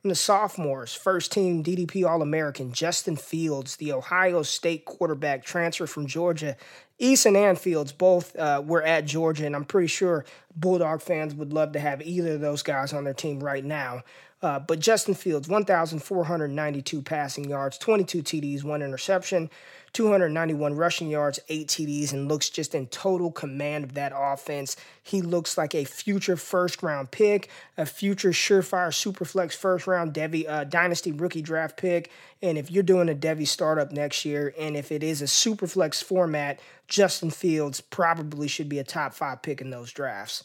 From 0.02 0.10
the 0.10 0.14
sophomores, 0.14 0.94
first 0.94 1.32
team 1.32 1.64
DDP 1.64 2.08
All 2.08 2.22
American 2.22 2.72
Justin 2.72 3.16
Fields, 3.16 3.74
the 3.76 3.92
Ohio 3.92 4.44
State 4.44 4.84
quarterback 4.84 5.44
transfer 5.44 5.88
from 5.88 6.06
Georgia. 6.06 6.56
Eason 7.00 7.34
and 7.34 7.58
Fields 7.58 7.90
both 7.90 8.36
uh, 8.36 8.62
were 8.64 8.84
at 8.84 9.06
Georgia, 9.06 9.44
and 9.44 9.56
I'm 9.56 9.64
pretty 9.64 9.88
sure 9.88 10.24
Bulldog 10.54 11.02
fans 11.02 11.34
would 11.34 11.52
love 11.52 11.72
to 11.72 11.80
have 11.80 12.00
either 12.00 12.34
of 12.34 12.40
those 12.40 12.62
guys 12.62 12.92
on 12.92 13.02
their 13.02 13.12
team 13.12 13.40
right 13.40 13.64
now. 13.64 14.04
Uh, 14.40 14.60
but 14.60 14.78
Justin 14.78 15.14
Fields, 15.14 15.48
1,492 15.48 17.02
passing 17.02 17.50
yards, 17.50 17.76
22 17.76 18.22
TDs, 18.22 18.62
one 18.62 18.82
interception. 18.82 19.50
291 19.98 20.76
rushing 20.76 21.10
yards, 21.10 21.40
eight 21.48 21.66
TDs, 21.66 22.12
and 22.12 22.28
looks 22.28 22.48
just 22.48 22.72
in 22.72 22.86
total 22.86 23.32
command 23.32 23.82
of 23.82 23.94
that 23.94 24.12
offense. 24.14 24.76
He 25.02 25.20
looks 25.20 25.58
like 25.58 25.74
a 25.74 25.82
future 25.82 26.36
first 26.36 26.84
round 26.84 27.10
pick, 27.10 27.48
a 27.76 27.84
future 27.84 28.30
surefire 28.30 28.90
superflex 28.90 29.54
first 29.54 29.88
round 29.88 30.14
Devy 30.14 30.48
uh, 30.48 30.62
dynasty 30.62 31.10
rookie 31.10 31.42
draft 31.42 31.76
pick. 31.76 32.12
And 32.40 32.56
if 32.56 32.70
you're 32.70 32.84
doing 32.84 33.08
a 33.08 33.14
Devy 33.14 33.48
startup 33.48 33.90
next 33.90 34.24
year, 34.24 34.54
and 34.56 34.76
if 34.76 34.92
it 34.92 35.02
is 35.02 35.20
a 35.20 35.24
superflex 35.24 36.04
format, 36.04 36.60
Justin 36.86 37.30
Fields 37.32 37.80
probably 37.80 38.46
should 38.46 38.68
be 38.68 38.78
a 38.78 38.84
top 38.84 39.14
five 39.14 39.42
pick 39.42 39.60
in 39.60 39.70
those 39.70 39.90
drafts. 39.90 40.44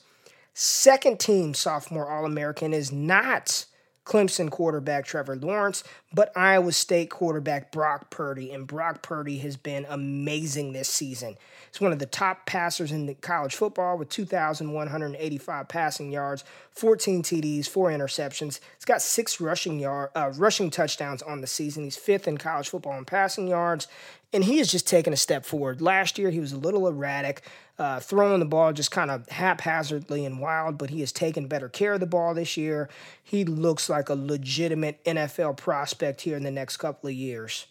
Second 0.55 1.19
team 1.19 1.53
sophomore 1.53 2.09
All 2.09 2.25
American 2.25 2.73
is 2.73 2.91
not 2.91 3.65
Clemson 4.05 4.51
quarterback 4.51 5.05
Trevor 5.05 5.37
Lawrence, 5.37 5.83
but 6.13 6.31
Iowa 6.35 6.73
State 6.73 7.09
quarterback 7.09 7.71
Brock 7.71 8.09
Purdy. 8.09 8.51
And 8.51 8.67
Brock 8.67 9.01
Purdy 9.01 9.37
has 9.39 9.55
been 9.55 9.85
amazing 9.87 10.73
this 10.73 10.89
season. 10.89 11.37
He's 11.71 11.79
one 11.79 11.93
of 11.93 11.99
the 11.99 12.05
top 12.05 12.45
passers 12.45 12.91
in 12.91 13.15
college 13.21 13.55
football 13.55 13.97
with 13.97 14.09
2,185 14.09 15.67
passing 15.67 16.11
yards, 16.11 16.43
14 16.71 17.23
TDs, 17.23 17.67
four 17.67 17.89
interceptions. 17.89 18.59
He's 18.75 18.85
got 18.85 19.01
six 19.01 19.39
rushing 19.39 19.79
yard, 19.79 20.09
uh, 20.15 20.31
rushing 20.35 20.69
touchdowns 20.69 21.21
on 21.21 21.41
the 21.41 21.47
season. 21.47 21.83
He's 21.83 21.97
fifth 21.97 22.27
in 22.27 22.37
college 22.37 22.69
football 22.69 22.97
in 22.97 23.05
passing 23.05 23.47
yards, 23.47 23.87
and 24.33 24.43
he 24.43 24.57
has 24.57 24.69
just 24.69 24.87
taken 24.87 25.13
a 25.13 25.17
step 25.17 25.45
forward. 25.45 25.81
Last 25.81 26.17
year, 26.17 26.29
he 26.29 26.39
was 26.39 26.51
a 26.51 26.57
little 26.57 26.87
erratic, 26.87 27.43
uh, 27.79 27.99
throwing 27.99 28.39
the 28.39 28.45
ball 28.45 28.71
just 28.71 28.91
kind 28.91 29.09
of 29.09 29.27
haphazardly 29.29 30.25
and 30.25 30.39
wild, 30.39 30.77
but 30.77 30.89
he 30.89 30.99
has 30.99 31.11
taken 31.11 31.47
better 31.47 31.69
care 31.69 31.93
of 31.93 31.99
the 31.99 32.05
ball 32.05 32.33
this 32.33 32.55
year. 32.55 32.89
He 33.23 33.43
looks 33.43 33.89
like 33.89 34.09
a 34.09 34.15
legitimate 34.15 35.03
NFL 35.05 35.57
prospect 35.57 36.21
here 36.21 36.37
in 36.37 36.43
the 36.43 36.51
next 36.51 36.77
couple 36.77 37.09
of 37.09 37.15
years. 37.15 37.67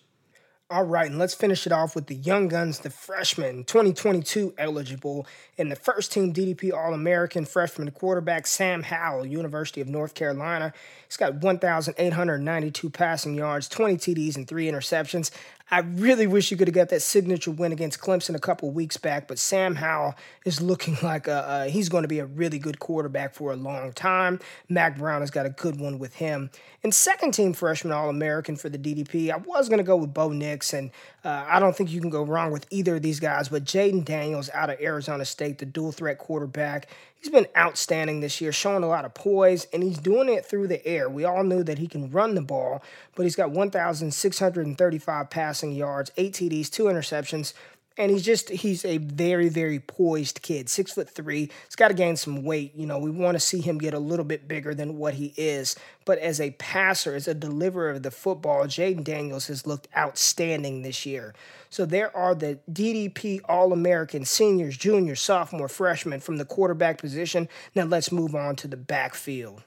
All 0.73 0.85
right, 0.85 1.11
and 1.11 1.19
let's 1.19 1.35
finish 1.35 1.67
it 1.67 1.73
off 1.73 1.95
with 1.95 2.07
the 2.07 2.15
Young 2.15 2.49
Guns, 2.49 2.79
the 2.79 2.89
freshman, 2.89 3.65
2022 3.65 4.55
eligible, 4.57 5.27
and 5.59 5.71
the 5.71 5.77
first 5.77 6.13
team 6.13 6.33
DDP 6.33 6.73
All 6.73 6.95
American 6.95 7.45
freshman 7.45 7.91
quarterback 7.91 8.47
Sam 8.47 8.83
Howell, 8.83 9.27
University 9.27 9.83
of 9.83 9.89
North 9.89 10.15
Carolina. 10.15 10.73
He's 11.07 11.19
got 11.19 11.43
1,892 11.43 12.89
passing 12.89 13.35
yards, 13.35 13.69
20 13.69 13.99
TDs, 13.99 14.37
and 14.37 14.49
three 14.49 14.65
interceptions. 14.65 15.31
I 15.73 15.79
really 15.79 16.27
wish 16.27 16.51
you 16.51 16.59
could 16.59 16.69
have 16.69 16.75
got 16.75 16.91
that 16.91 17.01
signature 17.01 17.51
win 17.51 17.73
against 17.73 17.99
Clemson 17.99 18.35
a 18.35 18.39
couple 18.39 18.71
weeks 18.71 18.99
back, 18.99 19.27
but 19.27 19.39
Sam 19.39 19.77
Howell 19.77 20.15
is 20.45 20.61
looking 20.61 20.99
like 21.03 21.27
a, 21.29 21.67
he's 21.71 21.89
going 21.89 22.03
to 22.03 22.09
be 22.09 22.19
a 22.19 22.27
really 22.27 22.59
good 22.59 22.79
quarterback 22.79 23.33
for 23.33 23.53
a 23.53 23.57
long 23.57 23.95
time. 23.95 24.39
Mack 24.69 24.99
Brown 24.99 25.23
has 25.23 25.31
got 25.31 25.47
a 25.47 25.51
good 25.51 25.81
one 25.81 25.99
with 25.99 26.17
him. 26.17 26.51
And 26.85 26.93
second 26.93 27.33
team 27.33 27.55
freshman 27.55 27.91
All 27.91 28.11
American 28.11 28.57
for 28.57 28.69
the 28.69 28.77
DDP, 28.77 29.31
I 29.31 29.39
was 29.39 29.71
going 29.71 29.79
to 29.79 29.85
go 29.85 29.97
with 29.97 30.13
Bo 30.13 30.29
Nix, 30.29 30.75
and 30.75 30.91
uh, 31.25 31.47
I 31.49 31.59
don't 31.59 31.75
think 31.75 31.91
you 31.91 32.03
can 32.03 32.11
go 32.11 32.23
wrong 32.23 32.53
with 32.53 32.67
either 32.69 32.97
of 32.97 33.03
these 33.03 33.19
guys, 33.19 33.49
but 33.49 33.65
Jayden 33.65 34.05
Daniels 34.05 34.51
out 34.53 34.69
of 34.69 34.79
Arizona 34.79 35.25
State, 35.25 35.57
the 35.57 35.65
dual 35.65 35.93
threat 35.93 36.19
quarterback, 36.19 36.89
he's 37.23 37.31
been 37.31 37.47
outstanding 37.57 38.21
this 38.21 38.41
year, 38.41 38.53
showing 38.53 38.83
a 38.83 38.89
lot 38.89 39.05
of 39.05 39.15
poise, 39.15 39.67
and 39.73 39.83
he's 39.83 39.99
doing 39.99 40.29
it 40.29 40.45
through 40.45 40.67
the 40.67 40.85
air. 40.85 41.09
We 41.09 41.25
all 41.25 41.45
knew 41.45 41.63
that 41.63 41.79
he 41.79 41.87
can 41.87 42.11
run 42.11 42.35
the 42.35 42.43
ball, 42.43 42.83
but 43.15 43.23
he's 43.23 43.37
got 43.37 43.53
1,635 43.53 45.31
passing 45.31 45.73
yards, 45.73 46.11
eight 46.17 46.33
TDs, 46.33 46.69
two 46.69 46.85
interceptions, 46.85 47.55
and 47.97 48.11
he's 48.11 48.25
just 48.25 48.49
he's 48.49 48.85
a 48.85 48.99
very 48.99 49.49
very 49.49 49.79
poised 49.79 50.43
kid 50.43 50.69
six 50.69 50.93
foot 50.93 51.09
three. 51.09 51.51
He's 51.67 51.77
got 51.77 51.89
to 51.89 51.95
gain 51.95 52.17
some 52.17 52.45
weight 52.45 52.75
you 52.75 52.87
know. 52.87 52.99
We 52.99 53.11
want 53.11 53.35
to 53.35 53.41
see 53.41 53.61
him 53.61 53.79
get 53.79 53.95
a 53.95 53.99
little 53.99 54.25
bit 54.25 54.49
bigger 54.49 54.75
than 54.75 54.99
what 54.99 55.15
he 55.15 55.35
is. 55.37 55.77
But 56.05 56.19
as 56.19 56.41
a 56.41 56.51
passer 56.53 57.15
as 57.15 57.29
a 57.29 57.35
deliverer 57.35 57.91
of 57.91 58.03
the 58.03 58.11
football 58.11 58.65
jayden 58.65 59.05
daniels 59.05 59.47
has 59.47 59.67
looked 59.67 59.89
outstanding 59.97 60.83
this 60.83 61.07
year. 61.07 61.35
So 61.71 61.85
there 61.85 62.15
are 62.17 62.35
the 62.35 62.59
ddp 62.71 63.41
all-american 63.49 64.25
seniors 64.25 64.77
juniors 64.77 65.21
sophomore 65.21 65.69
freshmen 65.69 66.21
from 66.21 66.37
the 66.37 66.45
quarterback 66.45 66.99
position. 66.99 67.49
Now 67.75 67.85
let's 67.85 68.13
move 68.13 68.35
on 68.35 68.57
to 68.57 68.69
the 68.69 68.77
backfield 68.77 69.63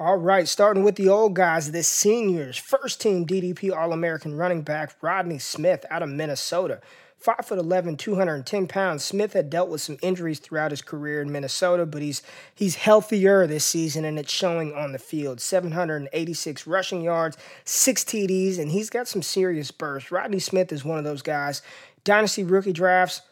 All 0.00 0.16
right, 0.16 0.46
starting 0.46 0.84
with 0.84 0.94
the 0.94 1.08
old 1.08 1.34
guys, 1.34 1.72
the 1.72 1.82
seniors. 1.82 2.56
First 2.56 3.00
team 3.00 3.26
DDP 3.26 3.76
All 3.76 3.92
American 3.92 4.36
running 4.36 4.62
back 4.62 4.94
Rodney 5.02 5.40
Smith 5.40 5.84
out 5.90 6.04
of 6.04 6.08
Minnesota. 6.08 6.80
5'11, 7.20 7.98
210 7.98 8.68
pounds. 8.68 9.02
Smith 9.02 9.32
had 9.32 9.50
dealt 9.50 9.68
with 9.68 9.80
some 9.80 9.98
injuries 10.00 10.38
throughout 10.38 10.70
his 10.70 10.82
career 10.82 11.20
in 11.20 11.32
Minnesota, 11.32 11.84
but 11.84 12.00
he's 12.00 12.22
he's 12.54 12.76
healthier 12.76 13.44
this 13.48 13.64
season 13.64 14.04
and 14.04 14.20
it's 14.20 14.32
showing 14.32 14.72
on 14.72 14.92
the 14.92 15.00
field. 15.00 15.40
786 15.40 16.64
rushing 16.64 17.02
yards, 17.02 17.36
six 17.64 18.04
TDs, 18.04 18.56
and 18.60 18.70
he's 18.70 18.90
got 18.90 19.08
some 19.08 19.22
serious 19.22 19.72
bursts. 19.72 20.12
Rodney 20.12 20.38
Smith 20.38 20.70
is 20.70 20.84
one 20.84 20.98
of 20.98 21.04
those 21.04 21.22
guys. 21.22 21.60
Dynasty 22.04 22.44
rookie 22.44 22.72
drafts, 22.72 23.22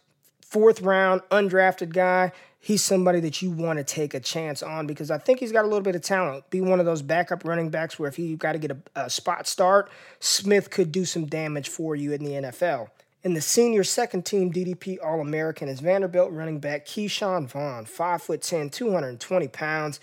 fourth 0.51 0.81
round, 0.81 1.23
undrafted 1.31 1.93
guy 1.93 2.33
he's 2.67 2.83
somebody 2.83 3.21
that 3.21 3.41
you 3.41 3.51
want 3.53 3.79
to 3.79 3.85
take 3.85 4.13
a 4.13 4.19
chance 4.19 4.61
on 4.61 4.89
because 4.89 5.09
I 5.09 5.19
think 5.19 5.39
he's 5.39 5.53
got 5.53 5.65
a 5.65 5.69
little 5.69 5.83
bit 5.83 5.95
of 5.95 6.03
talent. 6.03 6.51
Be 6.51 6.61
one 6.61 6.81
of 6.81 6.87
those 6.87 7.01
backup 7.01 7.45
running 7.45 7.71
backs 7.71 7.97
where 7.97 8.09
if 8.09 8.19
you 8.19 8.37
got 8.37 8.53
to 8.53 8.59
get 8.59 8.73
a, 8.73 8.79
a, 8.97 9.11
spot 9.11 9.47
start, 9.47 9.89
Smith 10.19 10.69
could 10.69 10.91
do 10.91 11.05
some 11.05 11.27
damage 11.27 11.69
for 11.69 11.95
you 11.95 12.13
in 12.13 12.25
the 12.25 12.33
NFL. 12.33 12.89
And 13.23 13.37
the 13.37 13.41
senior 13.41 13.85
second 13.85 14.27
team 14.27 14.53
DDP 14.53 14.99
All 15.01 15.21
American 15.21 15.69
is 15.69 15.79
Vanderbilt 15.79 16.33
running 16.33 16.59
back 16.59 16.87
Ke'Shawn 16.87 17.47
Vaughn, 17.47 17.85
5'10, 17.85 18.73
220 18.73 19.49
pounds. 19.49 20.01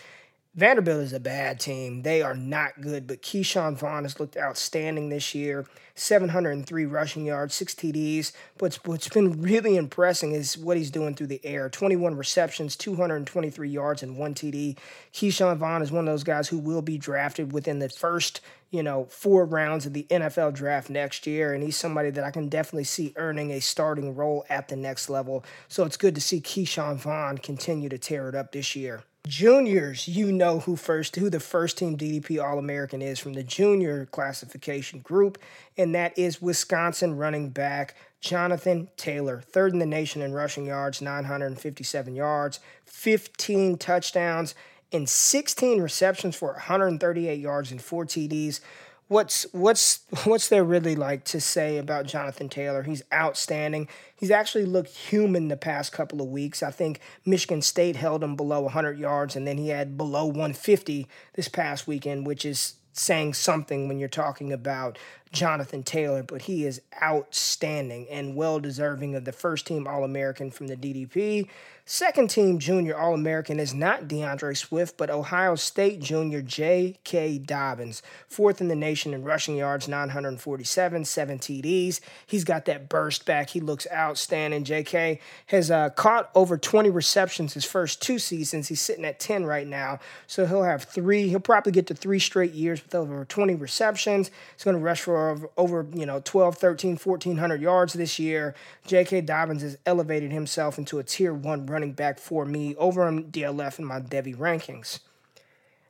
Vanderbilt 0.56 1.02
is 1.02 1.14
a 1.14 1.20
bad 1.20 1.60
team. 1.60 2.04
They 2.04 2.22
are 2.22 2.36
not 2.36 2.80
good, 2.80 3.08
but 3.08 3.24
Ke'Shawn 3.24 3.76
Vaughn 3.76 4.04
has 4.04 4.20
looked 4.20 4.38
outstanding 4.38 5.10
this 5.10 5.34
year. 5.34 5.66
703 5.96 6.86
rushing 6.86 7.26
yards, 7.26 7.56
six 7.56 7.74
TDs. 7.74 8.34
But 8.60 8.76
what's 8.86 9.10
been 9.10 9.42
really 9.42 9.78
impressing 9.78 10.34
is 10.34 10.56
what 10.56 10.78
he's 10.78 10.92
doing 10.92 11.16
through 11.16 11.28
the 11.28 11.44
air 11.44 11.70
21 11.70 12.16
receptions, 12.16 12.76
223 12.76 13.68
yards, 13.68 14.04
and 14.04 14.16
one 14.16 14.36
TD. 14.36 14.78
Ke'Shawn 15.12 15.58
Vaughn 15.58 15.82
is 15.82 15.92
one 15.92 16.08
of 16.08 16.14
those 16.14 16.24
guys 16.24 16.50
who 16.50 16.60
will 16.60 16.84
be 16.84 17.00
drafted 17.00 17.52
within 17.52 17.80
the 17.80 17.90
first 17.90 18.40
you 18.70 18.82
know, 18.82 19.06
four 19.06 19.46
rounds 19.46 19.86
of 19.86 19.94
the 19.94 20.08
NFL 20.10 20.54
draft 20.54 20.90
next 20.90 21.28
year. 21.28 21.54
And 21.54 21.64
he's 21.64 21.78
somebody 21.78 22.10
that 22.12 22.24
I 22.24 22.32
can 22.32 22.50
definitely 22.50 22.86
see 22.86 23.14
earning 23.18 23.52
a 23.52 23.60
starting 23.60 24.16
role 24.16 24.46
at 24.50 24.68
the 24.68 24.76
next 24.76 25.10
level. 25.10 25.44
So 25.68 25.84
it's 25.84 25.98
good 25.98 26.16
to 26.16 26.22
see 26.22 26.42
Ke'Shawn 26.42 26.98
Vaughn 26.98 27.38
continue 27.38 27.90
to 27.90 28.00
tear 28.00 28.30
it 28.30 28.36
up 28.36 28.52
this 28.52 28.76
year. 28.76 29.04
Juniors, 29.26 30.06
you 30.06 30.34
know 30.34 30.60
who 30.60 30.76
first 30.76 31.16
who 31.16 31.30
the 31.30 31.40
first 31.40 31.78
team 31.78 31.98
DDP 31.98 32.44
All 32.44 32.60
American 32.60 33.02
is 33.02 33.20
from 33.20 33.32
the 33.32 33.44
junior 33.44 34.06
classification 34.08 35.00
group, 35.00 35.38
and 35.78 35.96
that 35.96 36.18
is 36.18 36.42
Wisconsin 36.42 37.16
running 37.16 37.50
back 37.50 37.96
Jonathan 38.20 38.90
Taylor, 38.98 39.40
third 39.40 39.72
in 39.72 39.80
the 39.80 39.86
nation 39.86 40.22
in 40.22 40.34
rushing 40.34 40.66
yards, 40.66 41.02
957 41.02 42.14
yards, 42.14 42.60
15 42.86 43.78
touchdowns, 43.78 44.56
and 44.92 45.08
16 45.08 45.82
receptions 45.82 46.36
for 46.36 46.52
138 46.52 47.40
yards 47.40 47.72
and 47.72 47.82
four 47.82 48.06
TDs 48.06 48.60
what's 49.08 49.46
what's 49.52 50.02
what's 50.24 50.50
there 50.50 50.64
really 50.64 50.96
like 50.96 51.24
to 51.26 51.42
say 51.42 51.78
about 51.78 52.06
Jonathan 52.06 52.50
Taylor? 52.50 52.84
He's 52.84 53.04
outstanding. 53.14 53.88
He's 54.16 54.32
actually 54.32 54.66
looked 54.66 54.90
human 54.90 55.48
the 55.48 55.58
past 55.58 55.92
couple 55.92 56.22
of 56.22 56.28
weeks. 56.28 56.64
I 56.64 56.72
think 56.72 57.00
Michigan 57.26 57.62
State 57.62 57.96
held 57.96 58.24
him 58.24 58.36
below 58.36 58.62
100 58.62 58.98
yards, 58.98 59.36
and 59.36 59.48
then 59.48 59.58
he 59.58 59.70
had 59.70 59.98
below 59.98 60.26
150 60.26 61.08
this 61.34 61.48
past 61.48 61.88
weekend, 61.88 62.26
which 62.26 62.46
is 62.46 62.76
saying 62.94 63.34
something 63.34 63.88
when 63.88 64.00
you're 64.00 64.08
talking 64.08 64.54
about 64.54 64.98
Jonathan 65.34 65.84
Taylor, 65.84 66.24
but 66.24 66.44
he 66.44 66.66
is 66.66 66.82
outstanding 67.02 68.08
and 68.10 68.36
well 68.36 68.60
deserving 68.60 69.16
of 69.16 69.26
the 69.26 69.32
first 69.34 69.68
team 69.68 69.88
All 69.88 70.04
American 70.04 70.52
from 70.52 70.68
the 70.68 70.78
DDP. 70.78 71.50
Second 71.86 72.30
team 72.30 72.60
junior 72.60 72.98
All 72.98 73.14
American 73.14 73.60
is 73.60 73.74
not 73.74 74.08
D'Andre 74.08 74.54
Swift, 74.54 74.96
but 74.96 75.10
Ohio 75.10 75.56
State 75.56 76.00
junior 76.00 76.42
J.K. 76.42 77.40
Dobbins. 77.40 78.02
Fourth 78.26 78.62
in 78.62 78.70
the 78.70 78.76
nation 78.76 79.14
in 79.14 79.26
rushing 79.26 79.58
yards, 79.58 79.90
947, 79.90 81.04
seven 81.04 81.40
TDs. 81.40 82.00
He's 82.26 82.46
got 82.46 82.64
that 82.66 82.88
burst 82.88 83.26
back. 83.26 83.50
He 83.50 83.60
looks 83.60 83.86
outstanding. 83.92 84.64
J.K. 84.64 85.20
has 85.48 85.70
uh, 85.70 85.90
caught 85.90 86.30
over 86.36 86.58
20 86.58 86.90
receptions 86.90 87.54
his 87.54 87.66
first 87.66 88.02
two 88.02 88.18
seasons. 88.18 88.70
He's 88.70 88.80
sitting 88.80 89.04
at 89.04 89.20
10 89.20 89.46
right 89.46 89.68
now. 89.68 90.00
So 90.26 90.46
he'll 90.46 90.64
have 90.64 90.84
three, 90.84 91.28
he'll 91.28 91.42
probably 91.42 91.74
get 91.74 91.88
to 91.88 91.96
three 91.96 92.20
straight 92.20 92.54
years 92.54 92.82
with 92.82 92.96
over 92.96 93.26
20 93.26 93.56
receptions. 93.56 94.32
He's 94.56 94.64
going 94.64 94.78
to 94.78 94.84
rush 94.84 95.02
for 95.02 95.18
over, 95.30 95.50
over 95.58 95.88
you 95.94 96.06
know 96.06 96.22
12, 96.24 96.58
13, 96.58 96.98
1400 96.98 97.62
yards 97.62 97.94
this 97.94 98.20
year. 98.20 98.56
J.K. 98.86 99.22
Dobbins 99.22 99.62
has 99.62 99.78
elevated 99.86 100.32
himself 100.32 100.78
into 100.78 101.00
a 101.00 101.04
tier 101.04 101.34
one 101.34 101.66
running 101.66 101.94
back 101.94 102.20
for 102.20 102.46
me 102.46 102.76
over 102.76 103.04
on 103.04 103.26
DLF 103.26 103.80
in 103.80 103.86
my 103.86 104.00
Devy 104.00 104.36
rankings. 104.36 105.00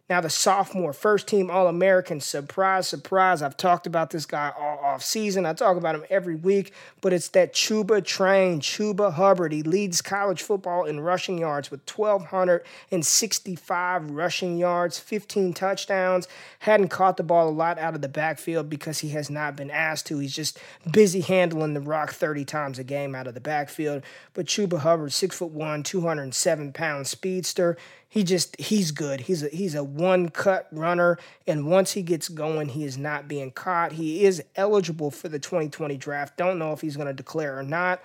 Now, 0.10 0.20
the 0.20 0.30
sophomore 0.30 0.92
first 0.92 1.28
team 1.28 1.50
All 1.50 1.70
American, 1.70 2.20
surprise, 2.20 2.90
surprise. 2.90 3.42
I've 3.42 3.56
talked 3.56 3.88
about 3.88 4.10
this 4.10 4.26
guy 4.26 4.52
all 4.60 4.78
off 4.84 5.02
season. 5.02 5.46
I 5.46 5.54
talk 5.54 5.78
about 5.78 5.96
him 5.96 6.04
every 6.10 6.36
week, 6.36 6.74
but 7.00 7.14
it's 7.14 7.30
that 7.30 7.54
Chuba 7.54 8.04
train, 8.04 8.60
Chuba 8.60 9.14
Hubbard. 9.14 9.54
He 9.54 9.64
leads 9.64 10.02
college 10.02 10.42
football 10.42 10.84
in 10.84 11.00
rushing 11.00 11.38
yards 11.38 11.72
with 11.72 11.90
1,265 11.90 14.12
rushing 14.12 14.58
yards, 14.58 15.00
15 15.00 15.54
touchdowns. 15.54 16.28
Hadn't 16.60 16.90
caught 16.90 17.16
the 17.16 17.24
ball 17.24 17.48
a 17.48 17.52
lot 17.52 17.80
out 17.80 17.96
of 17.96 18.02
the 18.02 18.10
backfield 18.10 18.70
because 18.70 19.00
he 19.00 19.12
has 19.12 19.30
not 19.30 19.56
been 19.56 19.72
asked 19.72 20.08
to. 20.08 20.20
He's 20.20 20.36
just 20.36 20.60
busy 20.92 21.22
handling 21.22 21.76
the 21.76 21.80
rock 21.80 22.12
30 22.12 22.44
times 22.44 22.78
a 22.78 22.84
game 22.84 23.16
out 23.16 23.28
of 23.28 23.36
the 23.36 23.40
backfield. 23.40 24.04
But 24.34 24.48
Chuba 24.48 24.80
Hubbard, 24.80 25.14
six 25.14 25.38
foot 25.38 25.52
one, 25.52 25.82
207 25.82 26.74
pound 26.74 27.08
speedster 27.08 27.78
he 28.14 28.24
just 28.24 28.56
he's 28.62 28.92
good. 28.92 29.22
He's 29.22 29.42
a 29.42 29.50
he's 29.50 29.74
a 29.74 29.84
one 29.94 30.30
cut 30.30 30.68
runner, 30.72 31.18
and 31.48 31.68
once 31.68 31.92
he 31.92 32.02
gets 32.02 32.30
going, 32.30 32.70
he 32.70 32.84
is 32.84 32.98
not 32.98 33.28
being 33.28 33.52
caught. 33.52 33.94
He 33.94 34.26
is 34.26 34.44
eligible 34.56 35.12
for 35.12 35.30
the 35.30 35.40
2020 35.40 35.98
draft. 35.98 36.38
Don't 36.38 36.60
know 36.60 36.74
if 36.74 36.82
he's 36.82 36.96
going 36.96 37.08
to 37.08 37.14
declare 37.14 37.58
or 37.58 37.64
not. 37.64 38.02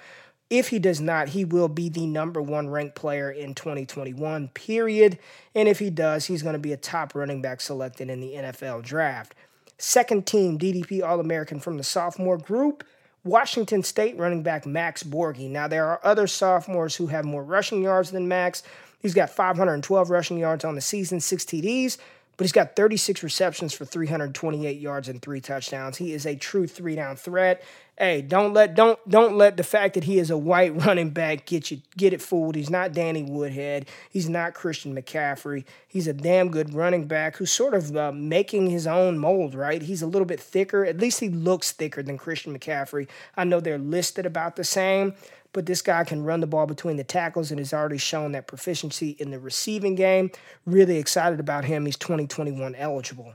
If 0.51 0.69
he 0.69 0.79
does 0.79 1.01
not, 1.01 1.29
he 1.29 1.45
will 1.45 1.69
be 1.69 1.91
the 1.91 2.07
number 2.07 2.41
one 2.41 2.71
ranked 2.71 2.95
player 2.95 3.31
in 3.31 3.55
2021, 3.55 4.49
period. 4.49 5.19
And 5.55 5.69
if 5.69 5.79
he 5.79 5.91
does, 5.91 6.25
he's 6.25 6.43
going 6.43 6.55
to 6.55 6.59
be 6.59 6.73
a 6.73 6.79
top 6.79 7.15
running 7.15 7.43
back 7.43 7.61
selected 7.61 8.09
in 8.09 8.21
the 8.21 8.33
NFL 8.33 8.83
draft. 8.83 9.35
Second 9.77 10.27
team 10.27 10.59
DDP 10.59 11.03
All 11.03 11.21
American 11.21 11.61
from 11.61 11.77
the 11.77 11.85
sophomore 11.85 12.39
group. 12.39 12.83
Washington 13.25 13.83
State 13.83 14.17
running 14.17 14.43
back 14.43 14.65
Max 14.65 15.03
Borghi. 15.03 15.51
Now, 15.51 15.69
there 15.69 15.87
are 15.87 16.01
other 16.03 16.27
sophomores 16.27 16.97
who 16.97 17.09
have 17.09 17.25
more 17.25 17.45
rushing 17.45 17.83
yards 17.83 18.11
than 18.11 18.27
Max, 18.27 18.63
He's 19.01 19.15
got 19.15 19.31
512 19.31 20.11
rushing 20.11 20.39
yards 20.39 20.65
on 20.65 20.75
the 20.75 20.81
season, 20.81 21.21
six 21.21 21.45
TDs, 21.45 21.99
but 22.37 22.45
he's 22.45 22.53
got 22.53 22.77
36 22.77 23.23
receptions 23.23 23.75
for 23.75 23.85
328 23.85 24.79
yards 24.79 25.09
and 25.09 25.21
three 25.21 25.41
touchdowns. 25.41 25.99
He 25.99 26.13
is 26.13 26.27
a 26.27 26.37
true 26.37 26.67
three 26.67 26.95
down 26.95 27.17
threat. 27.17 27.63
Hey, 28.01 28.23
don't 28.23 28.53
let 28.55 28.77
don't 28.77 28.97
don't 29.09 29.37
let 29.37 29.57
the 29.57 29.65
fact 29.65 29.95
that 29.95 30.05
he 30.05 30.21
is 30.21 30.31
a 30.31 30.39
white 30.39 30.73
running 30.87 31.11
back 31.11 31.47
get 31.47 31.73
you 31.73 31.83
get 31.97 32.13
it 32.13 32.23
fooled. 32.23 32.55
He's 32.55 32.71
not 32.71 32.93
Danny 32.93 33.25
Woodhead. 33.25 33.89
He's 34.09 34.29
not 34.29 34.55
Christian 34.55 34.95
McCaffrey. 34.95 35.65
He's 35.89 36.07
a 36.07 36.13
damn 36.13 36.51
good 36.51 36.75
running 36.75 37.07
back 37.07 37.37
who's 37.37 37.51
sort 37.51 37.75
of 37.75 37.97
uh, 37.97 38.13
making 38.13 38.71
his 38.71 38.87
own 38.87 39.19
mold. 39.19 39.53
Right? 39.57 39.83
He's 39.83 40.01
a 40.01 40.07
little 40.07 40.27
bit 40.27 40.39
thicker. 40.39 40.85
At 40.85 40.99
least 40.99 41.19
he 41.19 41.29
looks 41.29 41.73
thicker 41.73 42.01
than 42.05 42.19
Christian 42.19 42.57
McCaffrey. 42.57 43.09
I 43.37 43.43
know 43.43 43.59
they're 43.59 43.79
listed 43.79 44.27
about 44.27 44.55
the 44.55 44.63
same, 44.63 45.15
but 45.53 45.67
this 45.67 45.83
guy 45.83 46.05
can 46.05 46.23
run 46.23 46.39
the 46.39 46.47
ball 46.47 46.67
between 46.67 46.99
the 46.99 47.05
tackles 47.05 47.51
and 47.51 47.59
has 47.59 47.75
already 47.75 47.99
shown 47.99 48.31
that 48.31 48.47
proficiency 48.47 49.17
in 49.19 49.33
the 49.33 49.41
receiving 49.41 49.97
game. 49.97 50.31
Really 50.65 50.99
excited 50.99 51.41
about 51.41 51.65
him. 51.65 51.85
He's 51.85 51.97
2021 51.97 52.77
eligible. 52.77 53.35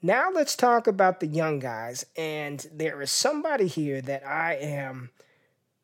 Now 0.00 0.30
let's 0.30 0.54
talk 0.54 0.86
about 0.86 1.18
the 1.18 1.26
young 1.26 1.58
guys. 1.58 2.06
And 2.16 2.64
there 2.72 3.02
is 3.02 3.10
somebody 3.10 3.66
here 3.66 4.00
that 4.02 4.26
I 4.26 4.54
am, 4.54 5.10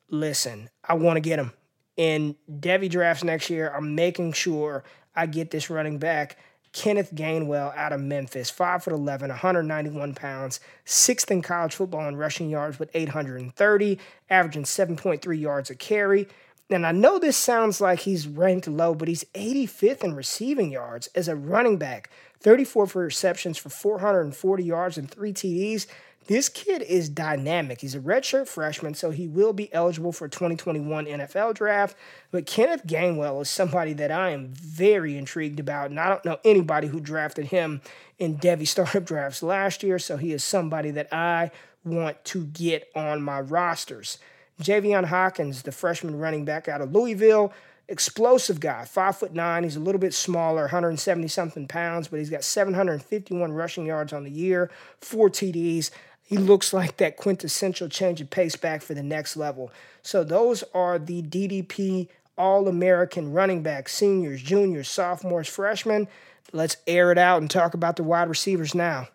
listen, 0.09 0.71
I 0.85 0.95
want 0.95 1.17
to 1.17 1.21
get 1.21 1.39
him. 1.39 1.53
In 1.97 2.37
Devy 2.51 2.89
drafts 2.89 3.25
next 3.25 3.51
year, 3.51 3.73
I'm 3.75 3.95
making 3.95 4.33
sure 4.33 4.85
I 5.17 5.27
get 5.27 5.51
this 5.51 5.71
running 5.71 5.99
back. 5.99 6.37
Kenneth 6.73 7.15
Gainwell 7.15 7.77
out 7.77 7.93
of 7.93 8.01
Memphis, 8.01 8.51
5'11, 8.51 9.29
191 9.29 10.15
pounds, 10.15 10.59
sixth 10.85 11.31
in 11.31 11.41
college 11.41 11.75
football 11.75 12.09
in 12.09 12.17
rushing 12.17 12.51
yards 12.51 12.81
with 12.81 12.91
830, 12.95 13.99
averaging 14.29 14.65
7.3 14.65 15.41
yards 15.41 15.71
a 15.71 15.77
carry. 15.77 16.27
And 16.71 16.87
I 16.87 16.93
know 16.93 17.19
this 17.19 17.37
sounds 17.37 17.81
like 17.81 18.01
he's 18.01 18.27
ranked 18.27 18.67
low, 18.67 18.95
but 18.95 19.09
he's 19.09 19.25
85th 19.35 20.03
in 20.03 20.15
receiving 20.15 20.73
yards 20.73 21.09
as 21.09 21.29
a 21.29 21.37
running 21.37 21.77
back, 21.77 22.11
34 22.41 22.87
for 22.87 23.03
receptions 23.03 23.59
for 23.59 23.69
440 23.69 24.65
yards 24.65 24.97
and 24.97 25.11
three 25.11 25.33
TDs. 25.33 25.87
This 26.27 26.49
kid 26.49 26.81
is 26.81 27.11
dynamic. 27.11 27.83
He's 27.83 27.95
a 27.95 28.01
redshirt 28.01 28.49
freshman, 28.49 28.95
so 28.95 29.11
he 29.11 29.27
will 29.27 29.53
be 29.53 29.73
eligible 29.75 30.11
for 30.11 30.27
2021 30.27 31.05
NFL 31.05 31.53
draft. 31.53 31.99
But 32.31 32.47
Kenneth 32.47 32.87
Gainwell 32.87 33.43
is 33.43 33.51
somebody 33.51 33.93
that 33.95 34.11
I 34.11 34.31
am 34.31 34.49
very 34.55 35.19
intrigued 35.19 35.61
about, 35.61 35.91
and 35.91 36.01
I 36.01 36.09
don't 36.09 36.25
know 36.25 36.39
anybody 36.43 36.87
who 36.87 36.99
drafted 36.99 37.47
him 37.47 37.83
in 38.19 38.39
Devy 38.39 38.67
startup 38.67 39.05
drafts 39.05 39.43
last 39.43 39.83
year, 39.83 39.99
so 39.99 40.17
he 40.17 40.33
is 40.33 40.43
somebody 40.43 40.91
that 40.93 41.13
I 41.13 41.51
want 41.85 42.25
to 42.25 42.47
get 42.47 42.91
on 42.95 43.21
my 43.21 43.43
rosters. 43.43 44.17
Javian 44.61 45.07
Hawkins, 45.07 45.63
the 45.63 45.73
freshman 45.73 46.19
running 46.19 46.45
back 46.45 46.69
out 46.69 46.81
of 46.81 46.93
Louisville, 46.93 47.53
explosive 47.89 48.61
guy, 48.61 48.85
five 48.85 49.17
foot 49.17 49.35
nine. 49.35 49.65
He's 49.65 49.77
a 49.77 49.81
little 49.81 50.01
bit 50.01 50.15
smaller, 50.15 50.63
170 50.63 51.29
something 51.29 51.67
pounds, 51.67 52.09
but 52.09 52.19
he's 52.19 52.31
got 52.31 52.45
751 52.45 53.53
rushing 53.53 53.87
yards 53.87 54.13
on 54.13 54.25
the 54.25 54.31
year, 54.31 54.71
four 55.01 55.29
TDs. 55.29 55.91
He 56.23 56.39
looks 56.39 56.73
like 56.73 56.97
that 56.97 57.17
quintessential 57.17 57.89
change 57.89 58.21
of 58.21 58.31
pace 58.31 58.57
back 58.57 58.83
for 58.83 58.95
the 58.95 59.03
next 59.03 59.37
level. 59.37 59.71
So 60.03 60.25
those 60.25 60.65
are 60.73 60.99
the 60.99 61.23
DDP 61.23 62.09
All 62.39 62.67
American 62.67 63.33
running 63.33 63.63
backs, 63.63 63.95
seniors, 63.95 64.43
juniors, 64.43 64.89
sophomores, 64.89 65.49
freshmen. 65.49 66.09
Let's 66.53 66.77
air 66.87 67.13
it 67.13 67.19
out 67.19 67.43
and 67.43 67.51
talk 67.51 67.75
about 67.75 67.97
the 67.97 68.03
wide 68.03 68.29
receivers 68.29 68.75
now. 68.75 69.09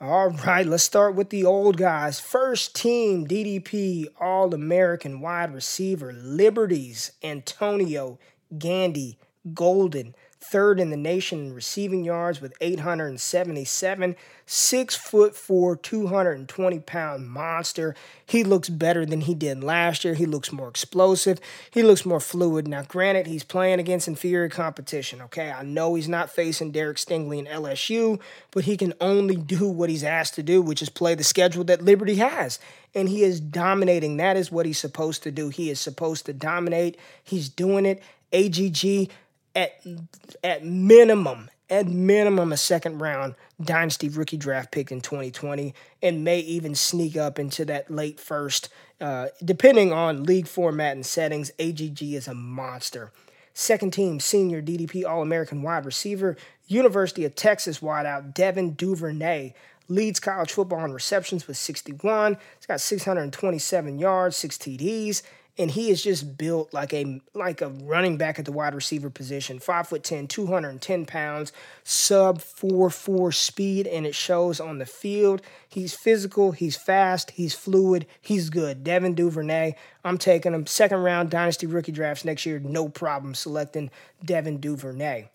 All 0.00 0.30
right, 0.30 0.64
let's 0.64 0.84
start 0.84 1.16
with 1.16 1.30
the 1.30 1.44
old 1.44 1.76
guys. 1.76 2.20
First 2.20 2.76
team 2.76 3.26
DDP 3.26 4.06
All 4.20 4.54
American 4.54 5.20
wide 5.20 5.52
receiver 5.52 6.12
Liberties 6.12 7.10
Antonio 7.20 8.20
Gandy 8.56 9.18
Golden 9.52 10.14
third 10.40 10.78
in 10.80 10.90
the 10.90 10.96
nation 10.96 11.46
in 11.46 11.54
receiving 11.54 12.04
yards 12.04 12.40
with 12.40 12.54
877. 12.60 14.16
Six 14.46 14.96
foot 14.96 15.36
four, 15.36 15.76
220 15.76 16.78
pound 16.80 17.28
monster. 17.28 17.94
He 18.24 18.44
looks 18.44 18.68
better 18.70 19.04
than 19.04 19.22
he 19.22 19.34
did 19.34 19.62
last 19.62 20.04
year. 20.04 20.14
He 20.14 20.24
looks 20.24 20.50
more 20.52 20.68
explosive. 20.68 21.38
He 21.70 21.82
looks 21.82 22.06
more 22.06 22.20
fluid. 22.20 22.66
Now, 22.66 22.82
granted, 22.82 23.26
he's 23.26 23.44
playing 23.44 23.78
against 23.78 24.08
inferior 24.08 24.48
competition, 24.48 25.20
okay? 25.22 25.50
I 25.50 25.64
know 25.64 25.94
he's 25.94 26.08
not 26.08 26.30
facing 26.30 26.70
Derek 26.70 26.96
Stingley 26.96 27.38
and 27.38 27.48
LSU, 27.48 28.20
but 28.50 28.64
he 28.64 28.76
can 28.76 28.94
only 29.00 29.36
do 29.48 29.68
what 29.68 29.90
he's 29.90 30.04
asked 30.04 30.34
to 30.34 30.42
do, 30.42 30.62
which 30.62 30.80
is 30.80 30.88
play 30.88 31.14
the 31.14 31.24
schedule 31.24 31.64
that 31.64 31.82
Liberty 31.82 32.16
has. 32.16 32.58
And 32.94 33.08
he 33.08 33.22
is 33.24 33.40
dominating. 33.40 34.16
That 34.16 34.36
is 34.38 34.50
what 34.50 34.64
he's 34.64 34.78
supposed 34.78 35.22
to 35.24 35.30
do. 35.30 35.50
He 35.50 35.68
is 35.68 35.78
supposed 35.78 36.24
to 36.26 36.32
dominate. 36.32 36.96
He's 37.22 37.50
doing 37.50 37.84
it. 37.84 38.02
AGG 38.32 39.10
at 39.54 39.84
at 40.44 40.64
minimum, 40.64 41.50
at 41.70 41.86
minimum 41.86 42.52
a 42.52 42.56
second 42.56 42.98
round 42.98 43.34
dynasty 43.62 44.08
rookie 44.08 44.36
draft 44.36 44.70
pick 44.70 44.90
in 44.90 45.00
2020 45.00 45.74
and 46.02 46.24
may 46.24 46.38
even 46.40 46.74
sneak 46.74 47.16
up 47.16 47.38
into 47.38 47.64
that 47.64 47.90
late 47.90 48.20
first 48.20 48.68
uh, 49.00 49.28
depending 49.44 49.92
on 49.92 50.24
league 50.24 50.46
format 50.46 50.94
and 50.94 51.06
settings 51.06 51.50
agg 51.58 52.02
is 52.02 52.28
a 52.28 52.34
monster. 52.34 53.12
Second 53.54 53.92
team 53.92 54.20
senior 54.20 54.62
ddp 54.62 55.04
all-american 55.04 55.62
wide 55.62 55.84
receiver 55.84 56.36
university 56.66 57.24
of 57.24 57.34
texas 57.34 57.80
wideout 57.80 58.32
devin 58.32 58.74
duvernay 58.74 59.52
leads 59.88 60.20
college 60.20 60.52
football 60.52 60.84
in 60.84 60.92
receptions 60.92 61.48
with 61.48 61.56
61 61.56 62.36
he's 62.56 62.66
got 62.66 62.80
627 62.80 63.98
yards 63.98 64.36
6 64.36 64.58
td's 64.58 65.22
and 65.58 65.70
he 65.72 65.90
is 65.90 66.02
just 66.02 66.38
built 66.38 66.72
like 66.72 66.94
a 66.94 67.20
like 67.34 67.60
a 67.60 67.68
running 67.68 68.16
back 68.16 68.38
at 68.38 68.44
the 68.44 68.52
wide 68.52 68.74
receiver 68.74 69.10
position. 69.10 69.58
Five 69.58 69.88
foot 69.88 70.04
10, 70.04 70.28
210 70.28 71.04
pounds, 71.06 71.52
sub 71.82 72.38
4-4 72.38 73.34
speed, 73.34 73.86
and 73.86 74.06
it 74.06 74.14
shows 74.14 74.60
on 74.60 74.78
the 74.78 74.86
field. 74.86 75.42
He's 75.68 75.94
physical, 75.94 76.52
he's 76.52 76.76
fast, 76.76 77.32
he's 77.32 77.54
fluid, 77.54 78.06
he's 78.20 78.50
good. 78.50 78.84
Devin 78.84 79.14
Duvernay, 79.14 79.74
I'm 80.04 80.18
taking 80.18 80.54
him 80.54 80.66
second 80.66 80.98
round 80.98 81.30
dynasty 81.30 81.66
rookie 81.66 81.92
drafts 81.92 82.24
next 82.24 82.46
year, 82.46 82.58
no 82.58 82.88
problem 82.88 83.34
selecting 83.34 83.90
Devin 84.24 84.58
Duvernay. 84.58 85.28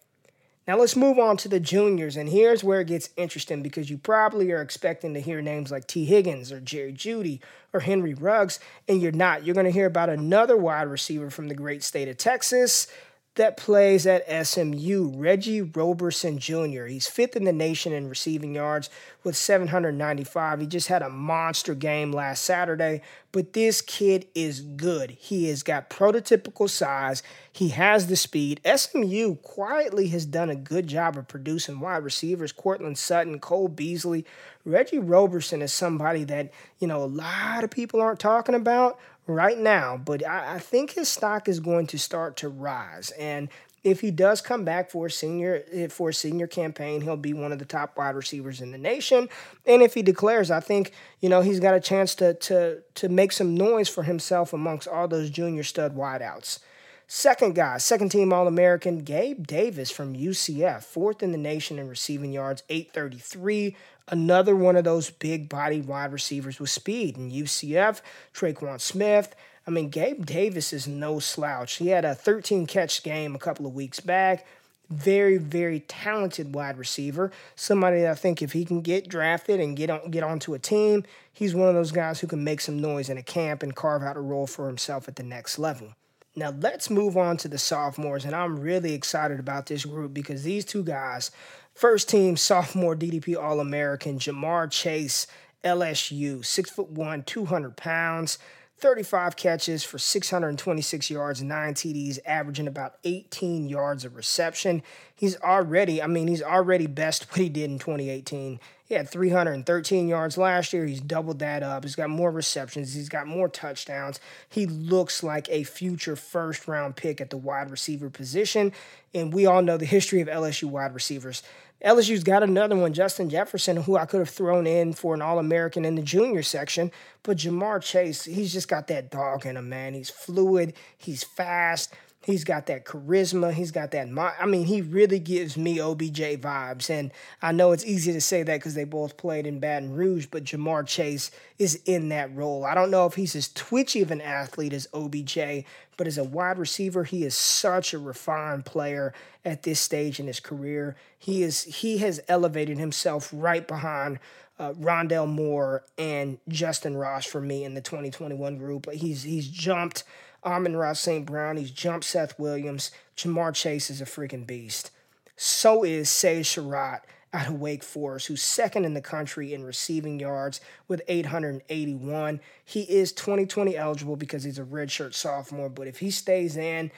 Now 0.65 0.77
let's 0.77 0.95
move 0.95 1.19
on 1.19 1.35
to 1.37 1.49
the 1.49 1.59
juniors, 1.59 2.15
and 2.15 2.29
here's 2.29 2.63
where 2.63 2.79
it 2.79 2.87
gets 2.87 3.09
interesting 3.17 3.61
because 3.61 3.89
you 3.89 3.97
probably 3.97 4.49
are 4.53 4.61
expecting 4.61 5.13
to 5.13 5.19
hear 5.19 5.41
names 5.41 5.71
like 5.71 5.87
Tee 5.87 6.05
Higgins 6.05 6.53
or 6.53 6.61
Jerry 6.61 6.93
Jeudy 6.93 7.41
or 7.73 7.81
Henry 7.81 8.13
Ruggs, 8.13 8.61
and 8.87 9.01
you're 9.01 9.11
not. 9.11 9.45
You're 9.45 9.55
going 9.55 9.65
to 9.65 9.71
hear 9.71 9.87
about 9.87 10.09
another 10.09 10.55
wide 10.55 10.87
receiver 10.87 11.29
from 11.29 11.49
the 11.49 11.55
great 11.55 11.83
state 11.83 12.07
of 12.07 12.15
Texas 12.15 12.87
that 13.35 13.57
plays 13.57 14.05
at 14.05 14.45
SMU, 14.45 15.11
Reggie 15.15 15.61
Roberson 15.61 16.37
Jr. 16.37 16.85
He's 16.85 17.07
fifth 17.07 17.35
in 17.35 17.45
the 17.45 17.53
nation 17.53 17.91
in 17.91 18.07
receiving 18.07 18.53
yards 18.53 18.91
with 19.23 19.35
795. 19.35 20.59
He 20.59 20.67
just 20.67 20.87
had 20.87 21.01
a 21.01 21.09
monster 21.09 21.73
game 21.73 22.11
last 22.11 22.43
Saturday, 22.43 23.01
but 23.31 23.53
this 23.53 23.81
kid 23.81 24.27
is 24.35 24.61
good. 24.61 25.11
He 25.11 25.47
has 25.47 25.63
got 25.63 25.89
prototypical 25.89 26.69
size, 26.69 27.23
he 27.51 27.69
has 27.69 28.07
the 28.07 28.15
speed. 28.15 28.61
SMU 28.65 29.35
quietly 29.35 30.07
has 30.09 30.25
done 30.25 30.49
a 30.49 30.55
good 30.55 30.87
job 30.87 31.17
of 31.17 31.27
producing 31.27 31.79
wide 31.79 32.03
receivers. 32.03 32.51
Courtland 32.51 32.97
Sutton, 32.97 33.39
Cole 33.39 33.67
Beasley. 33.67 34.25
Reggie 34.65 34.99
Roberson 34.99 35.61
is 35.61 35.73
somebody 35.73 36.23
that, 36.23 36.51
you 36.79 36.87
know, 36.87 37.03
a 37.03 37.05
lot 37.05 37.63
of 37.63 37.69
people 37.69 37.99
aren't 37.99 38.19
talking 38.19 38.55
about 38.55 38.99
right 39.27 39.57
now, 39.57 39.97
but 39.97 40.25
I, 40.25 40.55
I 40.55 40.59
think 40.59 40.91
his 40.91 41.09
stock 41.09 41.47
is 41.47 41.59
going 41.59 41.87
to 41.87 41.99
start 41.99 42.37
to 42.37 42.49
rise. 42.49 43.11
And 43.11 43.49
if 43.83 43.99
he 43.99 44.11
does 44.11 44.41
come 44.41 44.63
back 44.63 44.89
for 44.89 45.07
a 45.07 45.11
senior 45.11 45.63
eh, 45.71 45.87
for 45.87 46.09
a 46.09 46.13
senior 46.13 46.47
campaign, 46.47 47.01
he'll 47.01 47.17
be 47.17 47.33
one 47.33 47.51
of 47.51 47.59
the 47.59 47.65
top 47.65 47.97
wide 47.97 48.15
receivers 48.15 48.61
in 48.61 48.71
the 48.71 48.77
nation. 48.77 49.29
And 49.65 49.81
if 49.81 49.93
he 49.93 50.01
declares, 50.01 50.51
I 50.51 50.59
think 50.59 50.91
you 51.19 51.29
know 51.29 51.41
he's 51.41 51.59
got 51.59 51.75
a 51.75 51.79
chance 51.79 52.15
to 52.15 52.33
to 52.35 52.81
to 52.95 53.09
make 53.09 53.31
some 53.31 53.55
noise 53.55 53.89
for 53.89 54.03
himself 54.03 54.53
amongst 54.53 54.87
all 54.87 55.07
those 55.07 55.29
junior 55.29 55.63
stud 55.63 55.95
wideouts. 55.95 56.59
Second 57.07 57.53
guy, 57.53 57.77
second 57.77 58.09
team 58.09 58.31
All 58.31 58.47
American, 58.47 58.99
Gabe 58.99 59.45
Davis 59.45 59.91
from 59.91 60.15
UCF, 60.15 60.83
fourth 60.83 61.21
in 61.21 61.31
the 61.31 61.37
nation 61.37 61.77
in 61.77 61.87
receiving 61.89 62.31
yards, 62.31 62.63
833. 62.69 63.75
Another 64.09 64.55
one 64.55 64.75
of 64.75 64.83
those 64.83 65.09
big 65.09 65.47
body 65.47 65.81
wide 65.81 66.11
receivers 66.11 66.59
with 66.59 66.69
speed. 66.69 67.17
In 67.17 67.31
UCF, 67.31 68.01
Tre'Quan 68.33 68.81
Smith. 68.81 69.33
I 69.65 69.71
mean, 69.71 69.89
Gabe 69.89 70.25
Davis 70.25 70.73
is 70.73 70.87
no 70.87 71.19
slouch. 71.19 71.75
He 71.75 71.87
had 71.87 72.03
a 72.03 72.13
13 72.13 72.65
catch 72.65 73.01
game 73.03 73.33
a 73.33 73.39
couple 73.39 73.65
of 73.65 73.73
weeks 73.73 74.01
back. 74.01 74.45
Very, 74.89 75.37
very 75.37 75.79
talented 75.81 76.53
wide 76.53 76.77
receiver. 76.77 77.31
Somebody 77.55 78.01
that 78.01 78.11
I 78.11 78.15
think 78.15 78.41
if 78.41 78.51
he 78.51 78.65
can 78.65 78.81
get 78.81 79.07
drafted 79.07 79.61
and 79.61 79.77
get 79.77 79.89
on 79.89 80.11
get 80.11 80.23
onto 80.23 80.53
a 80.53 80.59
team, 80.59 81.05
he's 81.31 81.55
one 81.55 81.69
of 81.69 81.73
those 81.73 81.93
guys 81.93 82.19
who 82.19 82.27
can 82.27 82.43
make 82.43 82.59
some 82.59 82.79
noise 82.79 83.09
in 83.09 83.17
a 83.17 83.23
camp 83.23 83.63
and 83.63 83.73
carve 83.73 84.03
out 84.03 84.17
a 84.17 84.21
role 84.21 84.45
for 84.45 84.67
himself 84.67 85.07
at 85.07 85.15
the 85.15 85.23
next 85.23 85.57
level. 85.57 85.95
Now 86.35 86.53
let's 86.59 86.89
move 86.89 87.15
on 87.15 87.37
to 87.37 87.47
the 87.47 87.57
sophomores, 87.57 88.25
and 88.25 88.35
I'm 88.35 88.59
really 88.59 88.93
excited 88.93 89.39
about 89.39 89.67
this 89.67 89.85
group 89.85 90.13
because 90.13 90.43
these 90.43 90.65
two 90.65 90.83
guys 90.83 91.31
First 91.73 92.07
team 92.07 92.37
sophomore 92.37 92.95
DDP 92.95 93.35
All 93.35 93.59
American 93.59 94.19
Ja'Marr 94.19 94.69
Chase, 94.69 95.25
LSU, 95.63 96.45
six 96.45 96.69
foot 96.69 96.89
one, 96.89 97.23
200 97.23 97.75
pounds, 97.75 98.37
35 98.77 99.35
catches 99.35 99.83
for 99.83 99.97
626 99.97 101.09
yards, 101.09 101.41
nine 101.41 101.73
TDs, 101.73 102.19
averaging 102.25 102.67
about 102.67 102.97
18 103.03 103.67
yards 103.67 104.05
of 104.05 104.15
reception. 104.15 104.83
He's 105.15 105.39
already, 105.41 106.01
I 106.01 106.07
mean, 106.07 106.27
he's 106.27 106.43
already 106.43 106.85
best 106.85 107.31
what 107.31 107.39
he 107.39 107.49
did 107.49 107.71
in 107.71 107.79
2018. 107.79 108.59
He 108.93 108.97
had 108.97 109.09
313 109.09 110.07
yards 110.07 110.37
last 110.37 110.71
year. 110.71 110.85
He's 110.85 111.01
doubled 111.01 111.39
that 111.39 111.63
up. 111.63 111.83
He's 111.83 111.95
got 111.95 112.11
more 112.11 112.29
receptions. 112.29 112.93
He's 112.93 113.09
got 113.09 113.25
more 113.25 113.49
touchdowns. 113.49 114.19
He 114.47 114.67
looks 114.67 115.23
like 115.23 115.49
a 115.49 115.63
future 115.63 116.15
first 116.15 116.67
round 116.67 116.95
pick 116.95 117.19
at 117.19 117.31
the 117.31 117.37
wide 117.37 117.71
receiver 117.71 118.11
position. 118.11 118.71
And 119.11 119.33
we 119.33 119.47
all 119.47 119.63
know 119.63 119.77
the 119.77 119.85
history 119.85 120.21
of 120.21 120.27
LSU 120.27 120.65
wide 120.65 120.93
receivers. 120.93 121.41
LSU's 121.83 122.23
got 122.23 122.43
another 122.43 122.75
one, 122.75 122.93
Justin 122.93 123.31
Jefferson, 123.31 123.77
who 123.77 123.97
I 123.97 124.05
could 124.05 124.19
have 124.19 124.29
thrown 124.29 124.67
in 124.67 124.93
for 124.93 125.15
an 125.15 125.23
All 125.23 125.39
American 125.39 125.85
in 125.85 125.95
the 125.95 126.03
junior 126.03 126.43
section. 126.43 126.91
But 127.23 127.37
Ja'Marr 127.37 127.81
Chase, 127.81 128.25
he's 128.25 128.53
just 128.53 128.67
got 128.67 128.85
that 128.89 129.09
dog 129.09 129.47
in 129.47 129.57
him, 129.57 129.69
man. 129.69 129.95
He's 129.95 130.11
fluid, 130.11 130.75
he's 130.95 131.23
fast. 131.23 131.91
He's 132.25 132.45
got 132.45 132.67
that 132.67 132.85
charisma. 132.85 133.53
He's 133.53 133.71
got 133.71 133.91
that. 133.91 134.07
I 134.39 134.45
mean, 134.45 134.65
he 134.65 134.81
really 134.81 135.19
gives 135.19 135.57
me 135.57 135.79
OBJ 135.79 136.39
vibes. 136.39 136.89
And 136.89 137.11
I 137.41 137.51
know 137.51 137.73
it's 137.73 137.85
easy 137.85 138.13
to 138.13 138.21
say 138.21 138.43
that 138.43 138.59
because 138.59 138.75
they 138.75 138.85
both 138.85 139.17
played 139.17 139.45
in 139.45 139.59
Baton 139.59 139.93
Rouge, 139.93 140.27
but 140.31 140.45
Ja'Marr 140.45 140.87
Chase 140.87 141.31
is 141.59 141.81
in 141.85 142.09
that 142.09 142.33
role. 142.33 142.63
I 142.65 142.75
don't 142.75 142.91
know 142.91 143.05
if 143.05 143.15
he's 143.15 143.35
as 143.35 143.51
twitchy 143.51 144.01
of 144.01 144.11
an 144.11 144.21
athlete 144.21 144.71
as 144.71 144.87
OBJ, 144.93 145.65
but 145.97 146.07
as 146.07 146.17
a 146.17 146.23
wide 146.23 146.57
receiver, 146.57 147.03
he 147.03 147.25
is 147.25 147.35
such 147.35 147.93
a 147.93 147.99
refined 147.99 148.65
player 148.65 149.13
at 149.43 149.63
this 149.63 149.79
stage 149.79 150.19
in 150.19 150.27
his 150.27 150.39
career. 150.39 150.95
He 151.17 151.43
is 151.43 151.63
he 151.63 151.97
has 151.99 152.21
elevated 152.27 152.77
himself 152.77 153.29
right 153.33 153.67
behind 153.67 154.19
uh, 154.59 154.73
Rondale 154.73 155.27
Moore 155.27 155.83
and 155.97 156.37
Justyn 156.49 156.99
Ross 156.99 157.25
for 157.25 157.41
me 157.41 157.63
in 157.63 157.73
the 157.73 157.81
2021 157.81 158.57
group. 158.57 158.85
But 158.85 158.95
he's 158.95 159.23
he's 159.23 159.47
jumped 159.47 160.03
Amon-Ra 160.45 160.93
St. 160.93 161.25
Brown. 161.25 161.57
He's 161.57 161.71
jumped 161.71 162.05
Seth 162.05 162.37
Williams. 162.39 162.91
Ja'Marr 163.17 163.53
Chase 163.53 163.89
is 163.89 164.01
a 164.01 164.05
freaking 164.05 164.45
beast. 164.45 164.91
So 165.35 165.83
is 165.83 166.09
Sage 166.09 166.47
Surratt 166.47 167.05
out 167.33 167.47
of 167.47 167.59
Wake 167.59 167.83
Forest, 167.83 168.27
who's 168.27 168.43
second 168.43 168.85
in 168.85 168.93
the 168.93 169.01
country 169.01 169.53
in 169.53 169.63
receiving 169.63 170.19
yards 170.19 170.61
with 170.87 171.01
881. 171.07 172.39
He 172.63 172.81
is 172.81 173.11
2020 173.11 173.75
eligible 173.75 174.15
because 174.15 174.43
he's 174.43 174.59
a 174.59 174.63
redshirt 174.63 175.13
sophomore, 175.15 175.69
but 175.69 175.87
if 175.87 175.99
he 175.99 176.11
stays 176.11 176.55
in, 176.55 176.91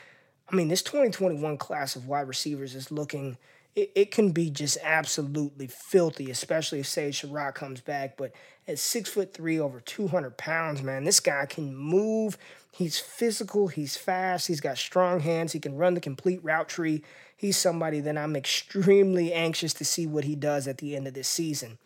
I 0.50 0.56
mean, 0.56 0.68
this 0.68 0.82
2021 0.82 1.58
class 1.58 1.96
of 1.96 2.08
wide 2.08 2.28
receivers 2.28 2.76
is 2.76 2.92
looking– 2.92 3.38
it, 3.76 3.92
it 3.96 4.12
can 4.12 4.32
be 4.32 4.50
just 4.50 4.78
absolutely 4.84 5.68
filthy, 5.68 6.32
especially 6.32 6.80
if 6.80 6.88
Sage 6.88 7.20
Surratt 7.20 7.56
comes 7.56 7.82
back. 7.82 8.18
But 8.18 8.32
at 8.68 8.80
six 8.80 9.10
foot 9.10 9.34
three, 9.34 9.60
over 9.60 9.80
200 9.80 10.38
pounds, 10.38 10.82
man, 10.82 11.04
this 11.04 11.20
guy 11.20 11.46
can 11.46 11.76
move. 11.76 12.38
He's 12.72 13.00
physical, 13.00 13.70
he's 13.70 13.96
fast, 13.96 14.48
he's 14.48 14.60
got 14.60 14.78
strong 14.78 15.22
hands, 15.22 15.54
he 15.54 15.60
can 15.60 15.78
run 15.78 15.94
the 15.94 16.02
complete 16.02 16.44
route 16.44 16.68
tree. 16.68 17.04
He's 17.38 17.58
somebody 17.58 18.02
that 18.02 18.18
I'm 18.18 18.36
extremely 18.36 19.32
anxious 19.34 19.74
to 19.76 19.86
see 19.86 20.06
what 20.06 20.26
he 20.26 20.36
does 20.36 20.68
at 20.68 20.80
the 20.80 20.96
end 20.96 21.08
of 21.08 21.14
this 21.14 21.28
season. 21.28 21.78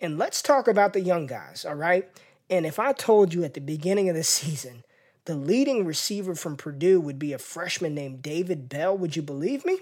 And 0.00 0.18
let's 0.18 0.40
talk 0.42 0.68
about 0.68 0.94
the 0.94 1.00
young 1.00 1.26
guys, 1.26 1.64
all 1.66 1.74
right? 1.74 2.08
And 2.48 2.66
if 2.66 2.78
I 2.78 2.92
told 2.92 3.32
you 3.32 3.44
at 3.44 3.54
the 3.54 3.60
beginning 3.60 4.08
of 4.08 4.16
the 4.16 4.24
season, 4.24 4.84
the 5.24 5.34
leading 5.34 5.84
receiver 5.84 6.34
from 6.34 6.56
Purdue 6.56 7.00
would 7.00 7.18
be 7.18 7.32
a 7.32 7.38
freshman 7.38 7.94
named 7.94 8.22
David 8.22 8.68
Bell, 8.68 8.96
would 8.96 9.16
you 9.16 9.22
believe 9.22 9.64
me? 9.64 9.80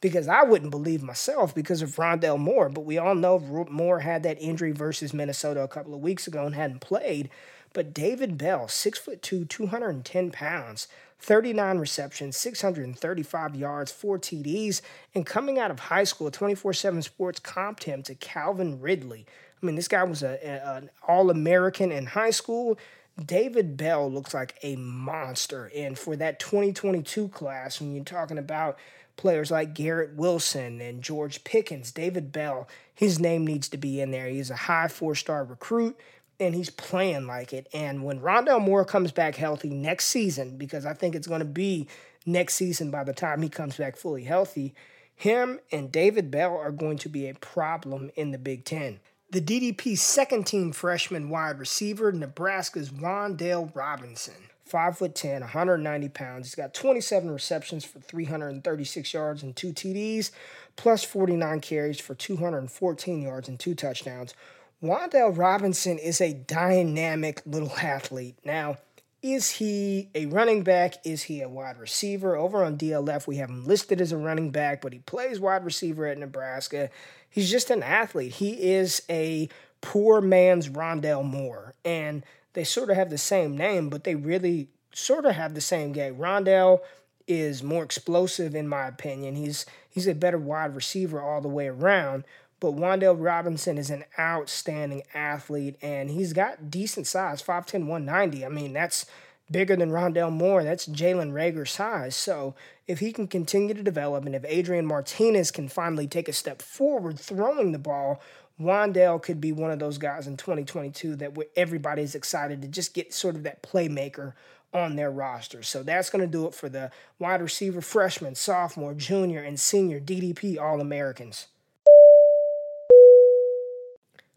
Because 0.00 0.28
I 0.28 0.44
wouldn't 0.44 0.70
believe 0.70 1.02
myself 1.02 1.54
because 1.54 1.82
of 1.82 1.96
Rondale 1.96 2.38
Moore. 2.38 2.68
But 2.68 2.84
we 2.84 2.98
all 2.98 3.14
know 3.14 3.38
Moore 3.68 4.00
had 4.00 4.22
that 4.22 4.40
injury 4.40 4.72
versus 4.72 5.12
Minnesota 5.12 5.62
a 5.62 5.68
couple 5.68 5.94
of 5.94 6.00
weeks 6.00 6.26
ago 6.26 6.46
and 6.46 6.54
hadn't 6.54 6.80
played. 6.80 7.30
But 7.72 7.92
David 7.92 8.38
Bell, 8.38 8.68
six 8.68 8.98
foot 8.98 9.22
two, 9.22 9.44
210 9.44 10.30
pounds, 10.30 10.88
39 11.20 11.78
receptions, 11.78 12.36
635 12.36 13.56
yards, 13.56 13.92
four 13.92 14.18
TDs. 14.18 14.80
And 15.14 15.26
coming 15.26 15.58
out 15.58 15.70
of 15.70 15.80
high 15.80 16.04
school, 16.04 16.30
24 16.30 16.72
7 16.72 17.02
Sports 17.02 17.40
comped 17.40 17.84
him 17.84 18.02
to 18.04 18.14
Calvin 18.14 18.80
Ridley. 18.80 19.26
I 19.60 19.66
mean, 19.66 19.74
this 19.74 19.88
guy 19.88 20.04
was 20.04 20.22
a, 20.22 20.38
a 20.42 20.76
an 20.76 20.90
All 21.06 21.30
American 21.30 21.90
in 21.90 22.06
high 22.06 22.30
school. 22.30 22.78
David 23.24 23.76
Bell 23.76 24.10
looks 24.10 24.32
like 24.32 24.54
a 24.62 24.76
monster. 24.76 25.70
And 25.74 25.98
for 25.98 26.14
that 26.16 26.38
2022 26.38 27.28
class, 27.28 27.80
when 27.80 27.94
you're 27.94 28.04
talking 28.04 28.38
about 28.38 28.78
players 29.18 29.50
like 29.50 29.74
Garrett 29.74 30.14
Wilson 30.16 30.80
and 30.80 31.02
George 31.02 31.44
Pickens, 31.44 31.92
David 31.92 32.32
Bell, 32.32 32.66
his 32.94 33.20
name 33.20 33.46
needs 33.46 33.68
to 33.68 33.76
be 33.76 34.00
in 34.00 34.10
there. 34.10 34.28
He's 34.28 34.50
a 34.50 34.56
high 34.56 34.88
four 34.88 35.14
star 35.14 35.44
recruit 35.44 35.98
and 36.40 36.54
he's 36.54 36.70
playing 36.70 37.26
like 37.26 37.52
it. 37.52 37.68
And 37.74 38.04
when 38.04 38.20
Rondale 38.20 38.60
Moore 38.60 38.84
comes 38.84 39.12
back 39.12 39.34
healthy 39.34 39.70
next 39.70 40.06
season, 40.06 40.56
because 40.56 40.86
I 40.86 40.94
think 40.94 41.14
it's 41.14 41.26
going 41.26 41.40
to 41.40 41.44
be 41.44 41.88
next 42.24 42.54
season 42.54 42.90
by 42.90 43.04
the 43.04 43.12
time 43.12 43.42
he 43.42 43.48
comes 43.48 43.76
back 43.76 43.96
fully 43.96 44.24
healthy, 44.24 44.74
him 45.14 45.60
and 45.72 45.92
David 45.92 46.30
Bell 46.30 46.56
are 46.56 46.72
going 46.72 46.96
to 46.98 47.08
be 47.08 47.28
a 47.28 47.34
problem 47.34 48.10
in 48.14 48.30
the 48.30 48.38
Big 48.38 48.64
Ten. 48.64 49.00
The 49.30 49.40
DDP 49.40 49.98
second 49.98 50.46
team 50.46 50.72
freshman 50.72 51.28
wide 51.28 51.58
receiver, 51.58 52.12
Nebraska's 52.12 52.90
Wan'Dale 52.90 53.74
Robinson. 53.74 54.47
5'10, 54.68 55.40
190 55.40 56.08
pounds. 56.10 56.46
He's 56.46 56.54
got 56.54 56.74
27 56.74 57.30
receptions 57.30 57.84
for 57.84 58.00
336 58.00 59.14
yards 59.14 59.42
and 59.42 59.54
two 59.54 59.72
TDs, 59.72 60.30
plus 60.76 61.04
49 61.04 61.60
carries 61.60 62.00
for 62.00 62.14
214 62.14 63.22
yards 63.22 63.48
and 63.48 63.58
two 63.58 63.74
touchdowns. 63.74 64.34
Wan'Dale 64.82 65.36
Robinson 65.36 65.98
is 65.98 66.20
a 66.20 66.32
dynamic 66.32 67.42
little 67.44 67.72
athlete. 67.82 68.36
Now, 68.44 68.78
is 69.22 69.50
he 69.50 70.08
a 70.14 70.26
running 70.26 70.62
back? 70.62 70.94
Is 71.04 71.24
he 71.24 71.42
a 71.42 71.48
wide 71.48 71.78
receiver? 71.78 72.36
Over 72.36 72.62
on 72.62 72.78
DLF, 72.78 73.26
we 73.26 73.36
have 73.36 73.50
him 73.50 73.66
listed 73.66 74.00
as 74.00 74.12
a 74.12 74.16
running 74.16 74.50
back, 74.50 74.80
but 74.80 74.92
he 74.92 75.00
plays 75.00 75.40
wide 75.40 75.64
receiver 75.64 76.06
at 76.06 76.18
Nebraska. 76.18 76.90
He's 77.28 77.50
just 77.50 77.70
an 77.70 77.82
athlete. 77.82 78.34
He 78.34 78.52
is 78.52 79.02
a 79.10 79.48
poor 79.80 80.20
man's 80.20 80.68
Rondale 80.68 81.24
Moore. 81.24 81.74
And 81.84 82.24
they 82.54 82.64
sort 82.64 82.90
of 82.90 82.96
have 82.96 83.10
the 83.10 83.18
same 83.18 83.56
name, 83.56 83.88
but 83.88 84.04
they 84.04 84.14
really 84.14 84.68
sort 84.92 85.24
of 85.24 85.34
have 85.34 85.54
the 85.54 85.60
same 85.60 85.92
game. 85.92 86.16
Rondale 86.16 86.80
is 87.26 87.62
more 87.62 87.84
explosive 87.84 88.54
in 88.54 88.66
my 88.66 88.86
opinion. 88.86 89.36
He's 89.36 89.66
he's 89.88 90.06
a 90.06 90.14
better 90.14 90.38
wide 90.38 90.74
receiver 90.74 91.20
all 91.20 91.40
the 91.40 91.48
way 91.48 91.68
around. 91.68 92.24
But 92.60 92.74
Wan'Dale 92.74 93.22
Robinson 93.22 93.78
is 93.78 93.90
an 93.90 94.04
outstanding 94.18 95.02
athlete 95.14 95.76
and 95.80 96.10
he's 96.10 96.32
got 96.32 96.70
decent 96.70 97.06
size, 97.06 97.40
5'10, 97.40 97.86
190. 97.86 98.44
I 98.44 98.48
mean, 98.48 98.72
that's 98.72 99.06
bigger 99.50 99.76
than 99.76 99.90
Rondale 99.90 100.32
Moore. 100.32 100.64
That's 100.64 100.88
Jalen 100.88 101.32
Reagor 101.32 101.68
size. 101.68 102.16
So 102.16 102.56
if 102.88 102.98
he 102.98 103.12
can 103.12 103.28
continue 103.28 103.74
to 103.74 103.82
develop 103.82 104.26
and 104.26 104.34
if 104.34 104.44
Adrian 104.44 104.86
Martinez 104.86 105.50
can 105.50 105.68
finally 105.68 106.08
take 106.08 106.28
a 106.28 106.32
step 106.32 106.60
forward 106.60 107.20
throwing 107.20 107.70
the 107.72 107.78
ball, 107.78 108.20
Wan'Dale 108.60 109.22
could 109.22 109.40
be 109.40 109.52
one 109.52 109.70
of 109.70 109.78
those 109.78 109.98
guys 109.98 110.26
in 110.26 110.36
2022 110.36 111.16
that 111.16 111.36
everybody's 111.56 112.14
excited 112.14 112.60
to 112.62 112.68
just 112.68 112.92
get 112.92 113.14
sort 113.14 113.36
of 113.36 113.44
that 113.44 113.62
playmaker 113.62 114.32
on 114.74 114.96
their 114.96 115.10
roster. 115.10 115.62
So 115.62 115.82
that's 115.82 116.10
going 116.10 116.24
to 116.24 116.30
do 116.30 116.46
it 116.46 116.54
for 116.54 116.68
the 116.68 116.90
wide 117.18 117.40
receiver 117.40 117.80
freshman, 117.80 118.34
sophomore, 118.34 118.94
junior, 118.94 119.42
and 119.42 119.58
senior 119.58 120.00
DDP 120.00 120.60
All 120.60 120.80
Americans. 120.80 121.46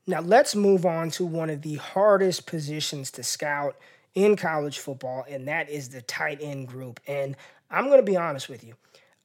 Now, 0.08 0.22
let's 0.22 0.56
move 0.56 0.86
on 0.86 1.12
to 1.12 1.26
one 1.26 1.50
of 1.50 1.62
the 1.62 1.76
hardest 1.76 2.46
positions 2.46 3.12
to 3.12 3.24
scout 3.24 3.76
in 4.16 4.36
college 4.36 4.80
football, 4.80 5.26
and 5.30 5.48
that 5.48 5.70
is 5.70 5.90
the 5.90 6.02
tight 6.02 6.40
end 6.42 6.68
group. 6.68 7.00
And 7.08 7.36
I'm 7.70 7.86
going 7.86 8.00
to 8.00 8.12
be 8.12 8.18
honest 8.18 8.50
with 8.50 8.64
you. 8.64 8.76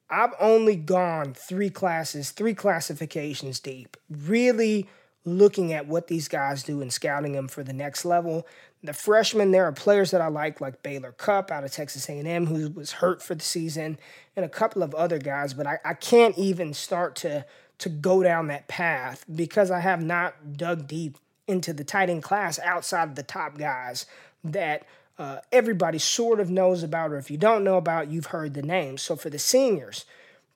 I've 0.08 0.34
only 0.40 0.76
gone 0.76 1.34
three 1.34 1.70
classes, 1.70 2.30
three 2.30 2.54
classifications 2.54 3.60
deep, 3.60 3.96
really 4.08 4.86
looking 5.24 5.72
at 5.72 5.88
what 5.88 6.06
these 6.06 6.28
guys 6.28 6.62
do 6.62 6.80
and 6.80 6.92
scouting 6.92 7.32
them 7.32 7.48
for 7.48 7.64
the 7.64 7.72
next 7.72 8.04
level. 8.04 8.46
The 8.84 8.92
freshmen, 8.92 9.50
there 9.50 9.64
are 9.64 9.72
players 9.72 10.12
that 10.12 10.20
I 10.20 10.28
like, 10.28 10.60
like 10.60 10.82
Baylor 10.84 11.12
Cupp 11.12 11.50
out 11.50 11.64
of 11.64 11.72
Texas 11.72 12.08
A&M, 12.08 12.46
who 12.46 12.70
was 12.70 12.92
hurt 12.92 13.20
for 13.20 13.34
the 13.34 13.42
season, 13.42 13.98
and 14.36 14.44
a 14.44 14.48
couple 14.48 14.84
of 14.84 14.94
other 14.94 15.18
guys. 15.18 15.52
But 15.54 15.66
I, 15.66 15.78
I 15.84 15.94
can't 15.94 16.38
even 16.38 16.72
start 16.72 17.16
to 17.16 17.44
to 17.78 17.88
go 17.90 18.22
down 18.22 18.46
that 18.46 18.68
path 18.68 19.24
because 19.34 19.70
I 19.70 19.80
have 19.80 20.02
not 20.02 20.56
dug 20.56 20.86
deep 20.86 21.18
into 21.46 21.72
the 21.72 21.84
tight 21.84 22.08
end 22.08 22.22
class 22.22 22.58
outside 22.60 23.10
of 23.10 23.14
the 23.16 23.22
top 23.22 23.58
guys 23.58 24.06
that 24.44 24.86
uh, 25.18 25.38
everybody 25.50 25.98
sort 25.98 26.40
of 26.40 26.50
knows 26.50 26.82
about, 26.82 27.12
or 27.12 27.16
if 27.16 27.30
you 27.30 27.38
don't 27.38 27.64
know 27.64 27.76
about, 27.76 28.10
you've 28.10 28.26
heard 28.26 28.54
the 28.54 28.62
name. 28.62 28.98
So 28.98 29.16
for 29.16 29.30
the 29.30 29.38
seniors, 29.38 30.04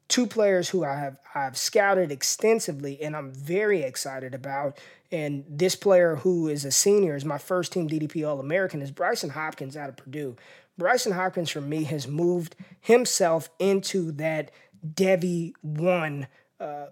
two 0.09 0.27
players 0.27 0.69
who 0.69 0.85
I 0.85 0.97
have 0.97 1.19
I've 1.35 1.57
scouted 1.57 2.11
extensively 2.13 3.01
and 3.01 3.17
I'm 3.17 3.33
very 3.33 3.83
excited 3.83 4.35
about. 4.35 4.77
And 5.13 5.45
this 5.49 5.77
player 5.77 6.17
who 6.17 6.49
is 6.49 6.65
a 6.65 6.71
senior 6.71 7.17
is 7.17 7.25
my 7.25 7.39
first 7.39 7.73
team 7.73 7.89
DDP 7.89 8.29
All 8.29 8.41
American 8.41 8.83
is 8.83 8.93
Brycen 8.93 9.31
Hopkins 9.31 9.77
out 9.77 9.89
of 9.89 9.97
Purdue. 9.97 10.37
Brycen 10.79 11.13
Hopkins 11.13 11.51
for 11.51 11.61
me 11.61 11.85
has 11.85 12.07
moved 12.07 12.57
himself 12.81 13.51
into 13.59 14.13
that 14.13 14.51
Devy 14.87 15.53
one 15.63 16.27
uh, 16.59 16.87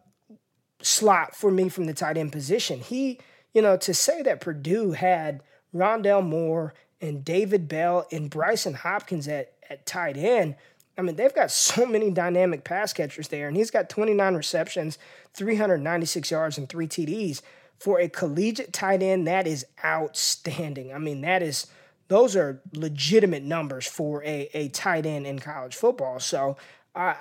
slot 0.81 1.35
for 1.35 1.51
me 1.51 1.69
from 1.69 1.85
the 1.87 1.95
tight 1.95 2.17
end 2.17 2.33
position. 2.33 2.81
He, 2.81 3.19
you 3.53 3.63
know, 3.63 3.77
to 3.79 3.95
say 3.95 4.23
that 4.23 4.41
Purdue 4.41 4.93
had 4.93 5.43
Rondale 5.75 6.25
Moore 6.25 6.75
and 7.01 7.25
David 7.25 7.69
Bell 7.69 8.07
and 8.11 8.31
Brycen 8.31 8.75
Hopkins 8.75 9.29
at, 9.29 9.53
at 9.69 9.87
tight 9.87 10.17
end. 10.17 10.57
I 10.97 11.03
mean, 11.03 11.17
they've 11.17 11.35
got 11.35 11.51
so 11.51 11.87
many 11.87 12.11
dynamic 12.11 12.65
pass 12.65 12.93
catchers 12.93 13.29
there, 13.29 13.47
and 13.47 13.57
he's 13.57 13.71
got 13.71 13.89
29 13.89 14.35
receptions, 14.35 14.99
396 15.35 16.31
yards, 16.31 16.59
and 16.59 16.69
three 16.69 16.89
TDs. 16.89 17.41
For 17.79 18.01
a 18.01 18.09
collegiate 18.09 18.73
tight 18.73 19.03
end, 19.03 19.29
that 19.29 19.47
is 19.47 19.65
outstanding. 19.85 20.93
I 20.93 20.99
mean, 20.99 21.21
that 21.21 21.43
is 21.43 21.69
those 22.09 22.35
are 22.35 22.61
legitimate 22.73 23.45
numbers 23.45 23.87
for 23.87 24.25
a, 24.25 24.49
a 24.55 24.69
tight 24.69 25.07
end 25.07 25.27
in 25.27 25.39
college 25.39 25.77
football. 25.77 26.19
So 26.19 26.57
uh, 26.99 27.15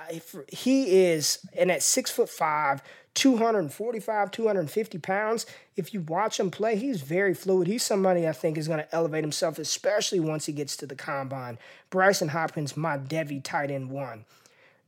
he 0.48 1.06
is, 1.06 1.38
and 1.56 1.72
at 1.72 1.84
six 1.84 2.10
foot 2.10 2.30
five, 2.30 2.82
245, 3.14 4.32
250 4.32 4.98
pounds. 4.98 5.46
If 5.76 5.94
you 5.94 6.02
watch 6.02 6.40
him 6.40 6.50
play, 6.50 6.78
he's 6.78 7.02
very 7.02 7.36
fluid. 7.36 7.68
He's 7.68 7.84
somebody 7.84 8.28
I 8.28 8.32
think 8.32 8.58
is 8.58 8.68
going 8.68 8.80
to 8.80 8.96
elevate 8.96 9.24
himself, 9.24 9.60
especially 9.60 10.20
once 10.20 10.48
he 10.48 10.52
gets 10.52 10.76
to 10.78 10.88
the 10.88 10.96
combine. 10.96 11.60
Brycen 11.92 12.30
Hopkins, 12.30 12.76
my 12.76 12.98
Devy 12.98 13.44
tight 13.44 13.70
end 13.70 13.92
one. 13.92 14.26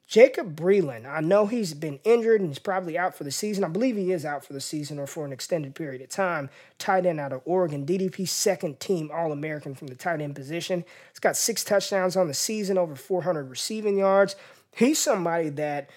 Jacob 0.07 0.55
Breeland, 0.55 1.05
I 1.05 1.21
know 1.21 1.45
he's 1.45 1.75
been 1.75 1.99
injured 2.03 2.41
and 2.41 2.49
he's 2.49 2.57
probably 2.57 2.97
out 2.97 3.13
for 3.13 3.23
the 3.23 3.29
season. 3.29 3.63
I 3.63 3.67
believe 3.67 3.95
he 3.95 4.11
is 4.11 4.25
out 4.25 4.43
for 4.43 4.53
the 4.53 4.61
season 4.61 4.97
or 4.97 5.05
for 5.05 5.23
an 5.23 5.31
extended 5.31 5.75
period 5.75 6.01
of 6.01 6.09
time. 6.09 6.49
Tight 6.79 7.05
end 7.05 7.19
out 7.19 7.31
of 7.31 7.43
Oregon, 7.45 7.85
DDP 7.85 8.27
second 8.27 8.79
team 8.79 9.11
All 9.13 9.31
American 9.31 9.75
from 9.75 9.85
the 9.85 9.93
tight 9.93 10.19
end 10.19 10.35
position. 10.35 10.83
He's 11.11 11.19
got 11.19 11.37
six 11.37 11.63
touchdowns 11.63 12.17
on 12.17 12.27
the 12.27 12.33
season, 12.33 12.75
over 12.75 12.95
400 12.95 13.51
receiving 13.51 13.99
yards. 13.99 14.35
He's 14.71 14.99
somebody 14.99 15.49
that 15.49 15.89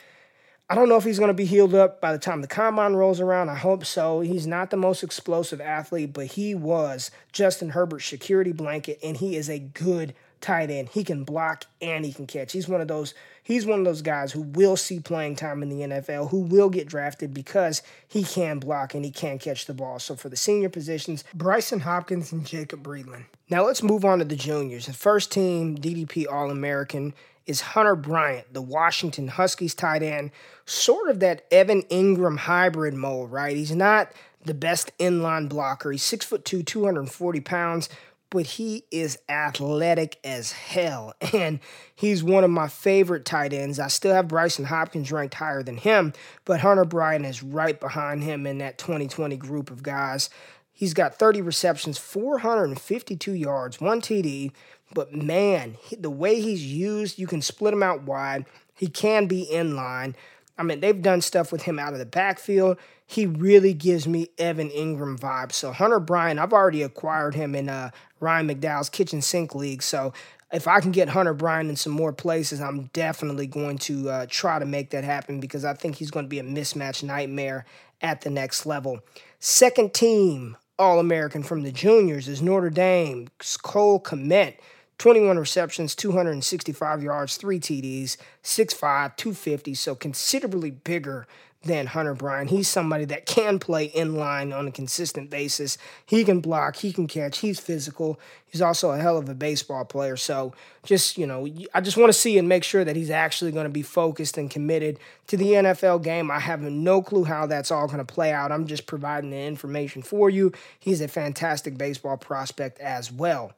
I 0.73 0.75
don't 0.75 0.89
know 0.89 0.97
if 0.97 1.05
he's 1.05 1.19
going 1.19 1.29
to 1.29 1.35
be 1.35 1.45
healed 1.45 1.75
up 1.75 2.01
by 2.01 2.13
the 2.13 2.19
time 2.19 2.41
the 2.41 2.49
combine 2.49 2.95
rolls 2.95 3.21
around. 3.21 3.51
I 3.51 3.57
hope 3.57 3.85
so. 3.85 4.21
He's 4.21 4.47
not 4.47 4.71
the 4.71 4.79
most 4.79 5.03
explosive 5.03 5.61
athlete, 5.61 6.15
but 6.15 6.29
he 6.29 6.55
was 6.55 7.11
Justin 7.31 7.71
Herbert's 7.71 8.07
security 8.07 8.53
blanket, 8.53 8.99
and 9.03 9.19
he 9.19 9.37
is 9.37 9.51
a 9.51 9.59
good 9.59 10.15
tight 10.41 10.71
end. 10.71 10.89
He 10.89 11.05
can 11.05 11.25
block 11.25 11.65
and 11.81 12.05
he 12.05 12.13
can 12.13 12.27
catch. 12.27 12.53
He's 12.53 12.69
one 12.69 12.81
of 12.81 12.89
those. 12.89 13.13
He's 13.43 13.67
one 13.67 13.81
of 13.81 13.85
those 13.85 14.03
guys 14.03 14.33
who 14.33 14.43
will 14.43 14.77
see 14.77 14.99
playing 15.01 15.37
time 15.37 15.63
in 15.63 15.69
the 15.69 15.87
NFL, 15.87 16.31
who 16.31 16.41
will 16.41 16.71
get 16.71 16.89
drafted 16.89 17.35
because 17.35 17.83
he 18.09 18.23
can 18.23 18.59
block 18.59 18.95
and 18.95 19.05
he 19.05 19.11
can 19.11 19.39
catch 19.39 19.67
the 19.67 19.75
ball. 19.75 19.99
So 19.99 20.17
for 20.17 20.29
the 20.29 20.37
senior 20.37 20.69
positions, 20.69 21.23
Brycen 21.37 21.83
Hopkins 21.83 22.33
and 22.33 22.47
Jacob 22.47 22.83
Breeland. 22.83 23.25
Now 23.51 23.65
let's 23.67 23.83
move 23.83 24.05
on 24.05 24.21
to 24.21 24.25
the 24.25 24.37
juniors. 24.37 24.87
The 24.87 24.93
first 24.93 25.33
team 25.33 25.77
DDP 25.77 26.27
All 26.31 26.51
American 26.51 27.15
is 27.47 27.61
Hunter 27.61 27.97
Bryant, 27.97 28.53
the 28.53 28.63
Washington 28.63 29.29
Huskies 29.29 29.75
tight 29.75 30.03
end, 30.03 30.31
sort 30.65 31.09
of 31.09 31.21
that 31.21 31.47
Evan 31.51 31.83
Engram 31.83 32.39
hybrid 32.39 32.95
mold, 32.95 33.33
right? 33.33 33.57
He's 33.57 33.75
not 33.75 34.13
the 34.45 34.55
best 34.55 34.97
inline 34.99 35.49
blocker. 35.49 35.93
He's 35.93 36.03
six 36.03 36.25
foot 36.25 36.45
two, 36.45 36.63
240 36.63 37.41
pounds, 37.41 37.89
but 38.31 38.47
he 38.47 38.85
is 38.91 39.19
athletic 39.29 40.19
as 40.25 40.53
hell. 40.53 41.15
And 41.33 41.61
he's 41.95 42.23
one 42.23 42.45
of 42.45 42.51
my 42.51 42.69
favorite 42.69 43.25
tight 43.25 43.53
ends. 43.53 43.79
I 43.79 43.89
still 43.89 44.15
have 44.15 44.29
Brycen 44.29 44.67
Hopkins 44.67 45.11
ranked 45.13 45.35
higher 45.35 45.63
than 45.63 45.77
him, 45.77 46.13
but 46.45 46.61
Hunter 46.61 46.85
Bryant 46.85 47.27
is 47.27 47.43
right 47.43 47.79
behind 47.79 48.23
him 48.23 48.47
in 48.47 48.59
that 48.59 48.79
2020 48.79 49.37
group 49.37 49.71
of 49.71 49.83
guys. 49.83 50.29
He's 50.73 50.95
got 50.95 51.15
30 51.15 51.43
receptions, 51.43 51.99
452 51.99 53.33
yards, 53.33 53.81
one 53.81 54.01
TD, 54.01 54.53
but 54.95 55.13
man, 55.13 55.77
the 55.97 56.11
way 56.11 56.41
he's 56.41 56.65
used, 56.65 57.19
you 57.19 57.27
can 57.27 57.43
split 57.43 57.75
him 57.75 57.83
out 57.83 58.03
wide. 58.03 58.47
He 58.75 58.89
can 58.89 59.27
be 59.27 59.43
in 59.43 59.77
line. 59.77 60.17
I 60.59 60.63
mean, 60.63 60.81
they've 60.81 61.01
done 61.01 61.21
stuff 61.21 61.51
with 61.51 61.63
him 61.63 61.79
out 61.79 61.93
of 61.93 61.99
the 61.99 62.07
backfield. 62.07 62.77
He 63.07 63.27
really 63.27 63.75
gives 63.75 64.07
me 64.07 64.29
Evan 64.39 64.71
Engram 64.71 65.19
vibes. 65.19 65.53
So 65.53 65.73
Hunter 65.73 66.01
Bryant, 66.01 66.39
I've 66.39 66.53
already 66.53 66.83
acquired 66.83 67.35
him 67.35 67.55
in 67.55 67.69
uh, 67.69 67.91
Ryan 68.21 68.49
McDowell's 68.49 68.89
kitchen 68.89 69.23
sink 69.23 69.55
league. 69.55 69.83
So 69.83 70.13
if 70.53 70.69
I 70.69 70.81
can 70.81 70.93
get 70.93 71.09
Hunter 71.09 71.35
Bryant 71.35 71.71
in 71.71 71.77
some 71.77 71.93
more 71.93 72.13
places, 72.13 72.61
I'm 72.61 72.85
definitely 72.93 73.47
going 73.47 73.79
to 73.79 74.11
uh, 74.11 74.27
try 74.29 74.59
to 74.59 74.67
make 74.67 74.91
that 74.91 75.05
happen 75.05 75.41
because 75.41 75.65
I 75.65 75.75
think 75.75 75.97
he's 75.97 76.11
going 76.11 76.27
to 76.27 76.31
be 76.31 76.39
a 76.39 76.45
mismatch 76.45 77.03
nightmare 77.03 77.65
at 78.03 78.21
the 78.21 78.31
next 78.31 78.67
level. 78.67 79.01
Second 79.41 79.95
team 79.95 80.57
All 80.79 80.99
American 80.99 81.43
from 81.43 81.63
the 81.63 81.73
juniors 81.73 82.29
is 82.29 82.43
Notre 82.43 82.71
Dame, 82.71 83.29
Cole 83.63 84.01
Kmet. 84.01 84.57
21 85.03 85.37
receptions, 85.37 85.97
265 85.97 87.03
yards, 87.03 87.37
3 87.37 87.59
TDs, 87.59 88.17
6'5, 88.45 89.17
250, 89.17 89.75
so 89.75 89.97
considerably 89.97 90.71
bigger 90.71 91.27
than 91.65 91.89
Hunter 91.89 92.15
Bryant. 92.15 92.51
He's 92.51 92.69
somebody 92.69 93.05
that 93.07 93.27
can 93.27 93.59
play 93.59 93.87
in 93.87 94.15
line 94.15 94.53
on 94.53 94.69
a 94.69 94.71
consistent 94.71 95.29
basis. 95.29 95.77
He 96.07 96.23
can 96.23 96.39
block, 96.39 96.77
he 96.77 96.93
can 96.93 97.09
catch, 97.09 97.39
he's 97.39 97.59
physical. 97.59 98.21
He's 98.47 98.63
also 98.63 98.93
a 98.93 98.99
hell 98.99 99.19
of 99.19 99.29
a 99.29 99.35
baseball 99.35 99.85
player. 99.85 100.17
So 100.17 100.55
just, 100.85 101.19
you 101.19 101.27
know, 101.27 101.49
I 101.75 101.81
just 101.81 101.97
want 101.97 102.11
to 102.11 102.17
see 102.17 102.39
and 102.39 102.49
make 102.49 102.63
sure 102.63 102.85
that 102.85 102.95
he's 102.95 103.11
actually 103.11 103.51
going 103.51 103.67
to 103.67 103.71
be 103.71 103.83
focused 103.83 104.39
and 104.39 104.49
committed 104.49 105.01
to 105.27 105.37
the 105.37 105.47
NFL 105.47 106.05
game. 106.05 106.31
I 106.31 106.39
have 106.39 106.61
no 106.61 107.03
clue 107.03 107.25
how 107.25 107.47
that's 107.47 107.73
all 107.73 107.89
going 107.89 107.99
to 107.99 108.05
play 108.05 108.33
out. 108.33 108.53
I'm 108.53 108.69
just 108.69 108.87
providing 108.87 109.31
the 109.31 109.41
information 109.41 110.03
for 110.03 110.31
you. 110.31 110.53
He's 110.79 111.01
a 111.01 111.09
fantastic 111.09 111.77
baseball 111.77 112.19
prospect 112.19 112.79
as 112.79 113.11
well. 113.11 113.53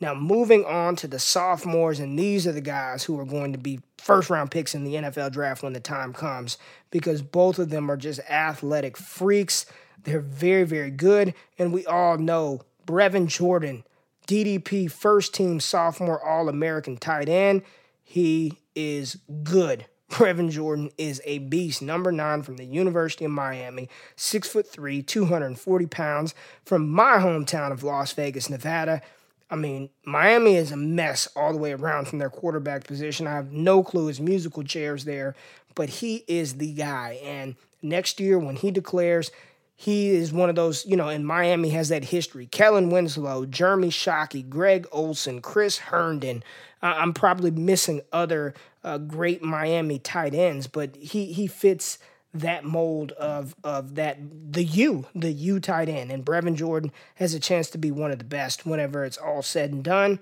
Now, 0.00 0.14
moving 0.14 0.64
on 0.64 0.96
to 0.96 1.08
the 1.08 1.18
sophomores, 1.18 2.00
and 2.00 2.18
these 2.18 2.46
are 2.46 2.52
the 2.52 2.60
guys 2.60 3.04
who 3.04 3.18
are 3.18 3.24
going 3.24 3.52
to 3.52 3.58
be 3.58 3.80
first 3.96 4.28
round 4.28 4.50
picks 4.50 4.74
in 4.74 4.84
the 4.84 4.94
NFL 4.94 5.32
draft 5.32 5.62
when 5.62 5.72
the 5.72 5.80
time 5.80 6.12
comes 6.12 6.58
because 6.90 7.22
both 7.22 7.58
of 7.58 7.70
them 7.70 7.90
are 7.90 7.96
just 7.96 8.20
athletic 8.28 8.96
freaks. 8.96 9.64
They're 10.02 10.20
very, 10.20 10.64
very 10.64 10.90
good. 10.90 11.34
And 11.58 11.72
we 11.72 11.86
all 11.86 12.18
know 12.18 12.60
Brevin 12.86 13.26
Jordan, 13.26 13.84
DDP 14.26 14.90
first 14.90 15.34
team 15.34 15.60
sophomore 15.60 16.22
All 16.24 16.48
American 16.48 16.98
tight 16.98 17.28
end. 17.28 17.62
He 18.02 18.60
is 18.74 19.18
good. 19.42 19.86
Brevin 20.10 20.50
Jordan 20.50 20.90
is 20.98 21.20
a 21.24 21.38
beast. 21.38 21.82
Number 21.82 22.12
nine 22.12 22.42
from 22.42 22.58
the 22.58 22.64
University 22.64 23.24
of 23.24 23.32
Miami, 23.32 23.88
six 24.14 24.46
foot 24.46 24.68
three, 24.68 25.02
240 25.02 25.86
pounds 25.86 26.34
from 26.64 26.88
my 26.88 27.16
hometown 27.16 27.72
of 27.72 27.82
Las 27.82 28.12
Vegas, 28.12 28.48
Nevada. 28.48 29.02
I 29.50 29.56
mean, 29.56 29.90
Miami 30.04 30.56
is 30.56 30.72
a 30.72 30.76
mess 30.76 31.28
all 31.36 31.52
the 31.52 31.58
way 31.58 31.72
around 31.72 32.08
from 32.08 32.18
their 32.18 32.30
quarterback 32.30 32.84
position. 32.84 33.26
I 33.26 33.34
have 33.34 33.52
no 33.52 33.82
clue 33.82 34.06
his 34.06 34.20
musical 34.20 34.64
chairs 34.64 35.04
there, 35.04 35.36
but 35.74 35.88
he 35.88 36.24
is 36.26 36.54
the 36.54 36.72
guy. 36.72 37.20
And 37.22 37.54
next 37.80 38.18
year, 38.18 38.38
when 38.38 38.56
he 38.56 38.70
declares, 38.70 39.30
he 39.76 40.08
is 40.08 40.32
one 40.32 40.48
of 40.48 40.56
those, 40.56 40.84
you 40.86 40.96
know, 40.96 41.08
and 41.08 41.26
Miami 41.26 41.68
has 41.70 41.90
that 41.90 42.06
history. 42.06 42.46
Kellen 42.46 42.90
Winslow, 42.90 43.44
Jeremy 43.44 43.90
Shockey, 43.90 44.48
Greg 44.48 44.86
Olsen, 44.90 45.42
Chris 45.42 45.78
Herndon. 45.78 46.42
Uh, 46.82 46.94
I'm 46.96 47.12
probably 47.12 47.50
missing 47.50 48.00
other 48.12 48.54
uh, 48.82 48.98
great 48.98 49.42
Miami 49.42 49.98
tight 49.98 50.34
ends, 50.34 50.66
but 50.66 50.96
he 50.96 51.32
he 51.32 51.46
fits 51.46 51.98
that 52.34 52.64
mold 52.64 53.12
of 53.12 53.54
of 53.64 53.94
that 53.94 54.18
the 54.52 54.64
U, 54.64 55.06
the 55.14 55.32
U 55.32 55.60
tight 55.60 55.88
end. 55.88 56.10
And 56.10 56.24
Brevin 56.24 56.56
Jordan 56.56 56.92
has 57.16 57.34
a 57.34 57.40
chance 57.40 57.70
to 57.70 57.78
be 57.78 57.90
one 57.90 58.10
of 58.10 58.18
the 58.18 58.24
best 58.24 58.66
whenever 58.66 59.04
it's 59.04 59.18
all 59.18 59.42
said 59.42 59.72
and 59.72 59.82
done. 59.82 60.18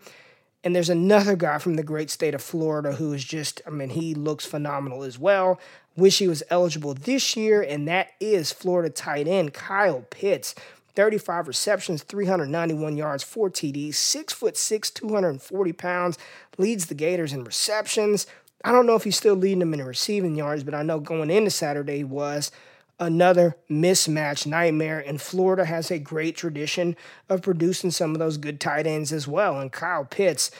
And 0.62 0.74
there's 0.74 0.90
another 0.90 1.36
guy 1.36 1.58
from 1.58 1.74
the 1.74 1.82
great 1.82 2.10
state 2.10 2.34
of 2.34 2.42
Florida 2.42 2.92
who 2.92 3.12
is 3.12 3.22
just, 3.22 3.60
I 3.66 3.70
mean, 3.70 3.90
he 3.90 4.14
looks 4.14 4.46
phenomenal 4.46 5.02
as 5.02 5.18
well. 5.18 5.60
Wish 5.94 6.18
he 6.18 6.26
was 6.26 6.42
eligible 6.48 6.94
this 6.94 7.36
year, 7.36 7.60
and 7.60 7.86
that 7.86 8.12
is 8.18 8.50
Florida 8.50 8.88
tight 8.88 9.28
end 9.28 9.52
Kyle 9.52 10.06
Pitts. 10.08 10.54
35 10.94 11.48
receptions, 11.48 12.02
391 12.04 12.96
yards, 12.96 13.24
4 13.24 13.50
TDs, 13.50 13.96
6 13.96 14.32
foot 14.32 14.56
6, 14.56 14.90
240 14.90 15.72
pounds, 15.72 16.18
leads 16.56 16.86
the 16.86 16.94
Gators 16.94 17.32
in 17.32 17.44
receptions. 17.44 18.26
I 18.64 18.72
don't 18.72 18.86
know 18.86 18.96
if 18.96 19.04
he's 19.04 19.16
still 19.16 19.34
leading 19.34 19.58
them 19.58 19.74
in 19.74 19.84
receiving 19.84 20.34
yards, 20.34 20.64
but 20.64 20.74
I 20.74 20.82
know 20.82 20.98
going 20.98 21.30
into 21.30 21.50
Saturday 21.50 22.02
was 22.02 22.50
another 22.98 23.56
mismatch 23.70 24.46
nightmare. 24.46 24.98
And 25.06 25.20
Florida 25.20 25.66
has 25.66 25.90
a 25.90 25.98
great 25.98 26.34
tradition 26.34 26.96
of 27.28 27.42
producing 27.42 27.90
some 27.90 28.12
of 28.12 28.18
those 28.18 28.38
good 28.38 28.60
tight 28.60 28.86
ends 28.86 29.12
as 29.12 29.28
well. 29.28 29.60
And 29.60 29.70
Kyle 29.70 30.06
Pitts, 30.06 30.50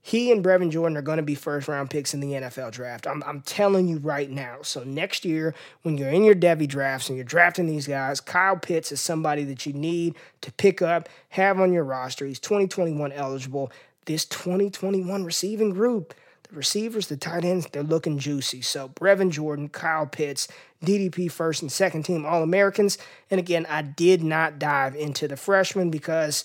he 0.00 0.32
and 0.32 0.44
Brevin 0.44 0.72
Jordan 0.72 0.96
are 0.96 1.02
going 1.02 1.18
to 1.18 1.22
be 1.22 1.36
first 1.36 1.68
round 1.68 1.88
picks 1.88 2.12
in 2.12 2.18
the 2.18 2.32
NFL 2.32 2.72
draft. 2.72 3.06
I'm, 3.06 3.22
I'm 3.24 3.42
telling 3.42 3.86
you 3.86 3.98
right 3.98 4.28
now. 4.28 4.58
So 4.62 4.82
next 4.82 5.24
year, 5.24 5.54
when 5.82 5.96
you're 5.96 6.08
in 6.08 6.24
your 6.24 6.34
Devy 6.34 6.66
drafts 6.66 7.08
and 7.08 7.16
you're 7.16 7.24
drafting 7.24 7.66
these 7.66 7.86
guys, 7.86 8.20
Kyle 8.20 8.56
Pitts 8.56 8.90
is 8.90 9.00
somebody 9.00 9.44
that 9.44 9.66
you 9.66 9.72
need 9.72 10.16
to 10.40 10.50
pick 10.50 10.82
up, 10.82 11.08
have 11.28 11.60
on 11.60 11.72
your 11.72 11.84
roster. 11.84 12.26
He's 12.26 12.40
2021 12.40 13.12
eligible. 13.12 13.70
This 14.06 14.24
2021 14.24 15.24
receiving 15.24 15.70
group 15.70 16.12
receivers, 16.52 17.08
the 17.08 17.16
tight 17.16 17.44
ends, 17.44 17.66
they're 17.72 17.82
looking 17.82 18.18
juicy. 18.18 18.62
So 18.62 18.88
Brevin 18.90 19.30
Jordan, 19.30 19.68
Kyle 19.68 20.06
Pitts, 20.06 20.48
DDP 20.84 21.30
first 21.30 21.62
and 21.62 21.70
second 21.70 22.04
team 22.04 22.26
All 22.26 22.42
Americans. 22.42 22.98
And 23.30 23.38
again, 23.38 23.66
I 23.68 23.82
did 23.82 24.22
not 24.22 24.58
dive 24.58 24.94
into 24.94 25.28
the 25.28 25.36
freshmen 25.36 25.90
because 25.90 26.44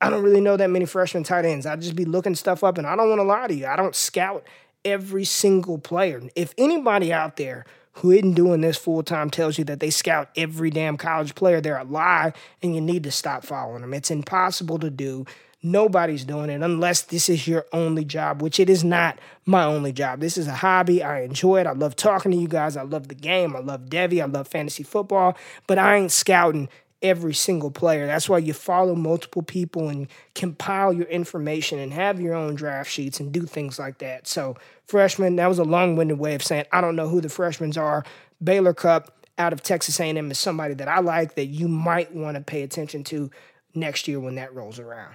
I 0.00 0.10
don't 0.10 0.22
really 0.22 0.40
know 0.40 0.56
that 0.56 0.70
many 0.70 0.84
freshman 0.84 1.24
tight 1.24 1.44
ends. 1.44 1.66
I'd 1.66 1.80
just 1.80 1.96
be 1.96 2.04
looking 2.04 2.34
stuff 2.34 2.62
up, 2.62 2.78
and 2.78 2.86
I 2.86 2.94
don't 2.94 3.08
want 3.08 3.18
to 3.18 3.24
lie 3.24 3.48
to 3.48 3.54
you. 3.54 3.66
I 3.66 3.76
don't 3.76 3.96
scout 3.96 4.46
every 4.84 5.24
single 5.24 5.78
player. 5.78 6.22
If 6.36 6.54
anybody 6.56 7.12
out 7.12 7.36
there 7.36 7.64
who 7.94 8.12
isn't 8.12 8.34
doing 8.34 8.60
this 8.60 8.76
full 8.76 9.02
time 9.02 9.28
tells 9.28 9.58
you 9.58 9.64
that 9.64 9.80
they 9.80 9.90
scout 9.90 10.30
every 10.36 10.70
damn 10.70 10.96
college 10.96 11.34
player, 11.34 11.60
they're 11.60 11.78
a 11.78 11.84
lie, 11.84 12.32
and 12.62 12.74
you 12.74 12.80
need 12.80 13.02
to 13.04 13.10
stop 13.10 13.44
following 13.44 13.80
them. 13.80 13.92
It's 13.92 14.10
impossible 14.10 14.78
to 14.78 14.90
do. 14.90 15.26
Nobody's 15.62 16.24
doing 16.24 16.50
it 16.50 16.62
unless 16.62 17.02
this 17.02 17.28
is 17.28 17.48
your 17.48 17.66
only 17.72 18.04
job, 18.04 18.42
which 18.42 18.60
it 18.60 18.70
is 18.70 18.84
not 18.84 19.18
my 19.44 19.64
only 19.64 19.92
job. 19.92 20.20
This 20.20 20.38
is 20.38 20.46
a 20.46 20.54
hobby. 20.54 21.02
I 21.02 21.22
enjoy 21.22 21.60
it. 21.60 21.66
I 21.66 21.72
love 21.72 21.96
talking 21.96 22.30
to 22.30 22.36
you 22.38 22.46
guys. 22.46 22.76
I 22.76 22.82
love 22.82 23.08
the 23.08 23.16
game. 23.16 23.56
I 23.56 23.58
love 23.58 23.86
Devy. 23.86 24.22
I 24.22 24.26
love 24.26 24.46
fantasy 24.46 24.84
football, 24.84 25.36
but 25.66 25.76
I 25.78 25.96
ain't 25.96 26.12
scouting 26.12 26.68
every 27.02 27.34
single 27.34 27.70
player. 27.70 28.06
That's 28.06 28.28
why 28.28 28.38
you 28.38 28.52
follow 28.52 28.94
multiple 28.94 29.42
people 29.42 29.88
and 29.88 30.08
compile 30.34 30.92
your 30.92 31.06
information 31.06 31.78
and 31.78 31.92
have 31.92 32.20
your 32.20 32.34
own 32.34 32.54
draft 32.54 32.90
sheets 32.90 33.20
and 33.20 33.32
do 33.32 33.42
things 33.42 33.78
like 33.78 33.98
that. 33.98 34.26
So, 34.26 34.56
freshmen, 34.86 35.36
that 35.36 35.48
was 35.48 35.58
a 35.58 35.64
long-winded 35.64 36.18
way 36.18 36.34
of 36.34 36.42
saying 36.42 36.66
I 36.72 36.80
don't 36.80 36.96
know 36.96 37.08
who 37.08 37.20
the 37.20 37.28
freshmen 37.28 37.76
are. 37.76 38.04
Baylor 38.42 38.74
Cupp 38.74 39.26
out 39.38 39.52
of 39.52 39.62
Texas 39.62 39.98
A&M 40.00 40.30
is 40.30 40.38
somebody 40.38 40.74
that 40.74 40.88
I 40.88 41.00
like 41.00 41.34
that 41.34 41.46
you 41.46 41.68
might 41.68 42.14
want 42.14 42.36
to 42.36 42.42
pay 42.42 42.62
attention 42.62 43.04
to 43.04 43.30
next 43.74 44.08
year 44.08 44.18
when 44.18 44.36
that 44.36 44.54
rolls 44.54 44.78
around. 44.78 45.14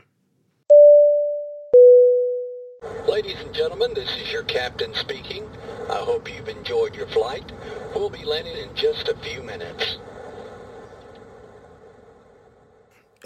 Ladies 3.08 3.40
and 3.40 3.54
gentlemen, 3.54 3.94
this 3.94 4.10
is 4.18 4.32
your 4.32 4.44
captain 4.44 4.94
speaking. 4.94 5.48
I 5.90 5.98
hope 5.98 6.34
you've 6.34 6.50
enjoyed 6.50 6.96
your 6.96 7.08
flight. 7.08 7.52
We'll 7.96 8.10
be 8.10 8.26
landing 8.26 8.58
in 8.58 8.76
just 8.76 9.08
a 9.08 9.16
few 9.18 9.42
minutes. 9.44 9.98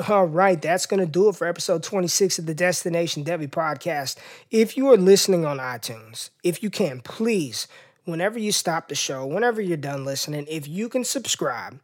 All 0.07 0.27
right, 0.27 0.61
that's 0.61 0.85
going 0.85 0.99
to 0.99 1.11
do 1.11 1.29
it 1.29 1.35
for 1.35 1.47
episode 1.47 1.81
26 1.81 2.37
of 2.37 2.45
the 2.45 2.53
Destination 2.53 3.23
Devy 3.23 3.49
podcast. 3.49 4.17
If 4.51 4.77
you 4.77 4.91
are 4.91 4.97
listening 4.97 5.43
on 5.43 5.57
iTunes, 5.57 6.29
if 6.43 6.61
you 6.61 6.69
can, 6.69 7.01
please, 7.01 7.67
whenever 8.05 8.37
you 8.37 8.51
stop 8.51 8.89
the 8.89 8.95
show, 8.95 9.25
whenever 9.25 9.59
you're 9.59 9.75
done 9.75 10.05
listening, 10.05 10.45
if 10.47 10.67
you 10.67 10.87
can 10.87 11.03
subscribe, 11.03 11.79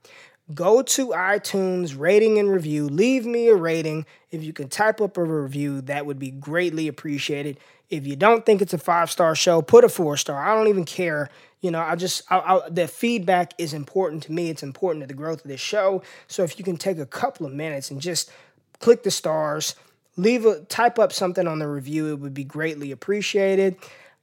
go 0.53 0.81
to 0.81 1.09
iTunes, 1.09 1.97
rating 1.97 2.37
and 2.37 2.49
review, 2.49 2.87
leave 2.87 3.25
me 3.25 3.47
a 3.47 3.55
rating. 3.55 4.05
If 4.31 4.43
you 4.43 4.53
can 4.53 4.67
type 4.67 4.99
up 4.99 5.17
a 5.17 5.23
review, 5.23 5.81
that 5.81 6.05
would 6.05 6.19
be 6.19 6.31
greatly 6.31 6.87
appreciated. 6.87 7.59
If 7.89 8.07
you 8.07 8.15
don't 8.15 8.45
think 8.45 8.61
it's 8.61 8.73
a 8.73 8.77
five 8.77 9.11
star 9.11 9.35
show, 9.35 9.61
put 9.61 9.83
a 9.83 9.89
four 9.89 10.17
star. 10.17 10.43
I 10.43 10.55
don't 10.55 10.67
even 10.67 10.85
care. 10.85 11.29
You 11.61 11.71
know, 11.71 11.79
I 11.79 11.95
just, 11.95 12.23
I, 12.29 12.39
I, 12.39 12.69
the 12.69 12.87
feedback 12.87 13.53
is 13.57 13.73
important 13.73 14.23
to 14.23 14.31
me. 14.31 14.49
It's 14.49 14.63
important 14.63 15.03
to 15.03 15.07
the 15.07 15.13
growth 15.13 15.45
of 15.45 15.49
this 15.49 15.61
show. 15.61 16.03
So 16.27 16.43
if 16.43 16.57
you 16.57 16.65
can 16.65 16.75
take 16.75 16.97
a 16.97 17.05
couple 17.05 17.45
of 17.45 17.53
minutes 17.53 17.89
and 17.89 18.01
just 18.01 18.31
click 18.79 19.03
the 19.03 19.11
stars, 19.11 19.75
leave 20.17 20.45
a, 20.45 20.61
type 20.65 20.99
up 20.99 21.13
something 21.13 21.47
on 21.47 21.59
the 21.59 21.67
review, 21.67 22.11
it 22.11 22.19
would 22.19 22.33
be 22.33 22.43
greatly 22.43 22.91
appreciated. 22.91 23.77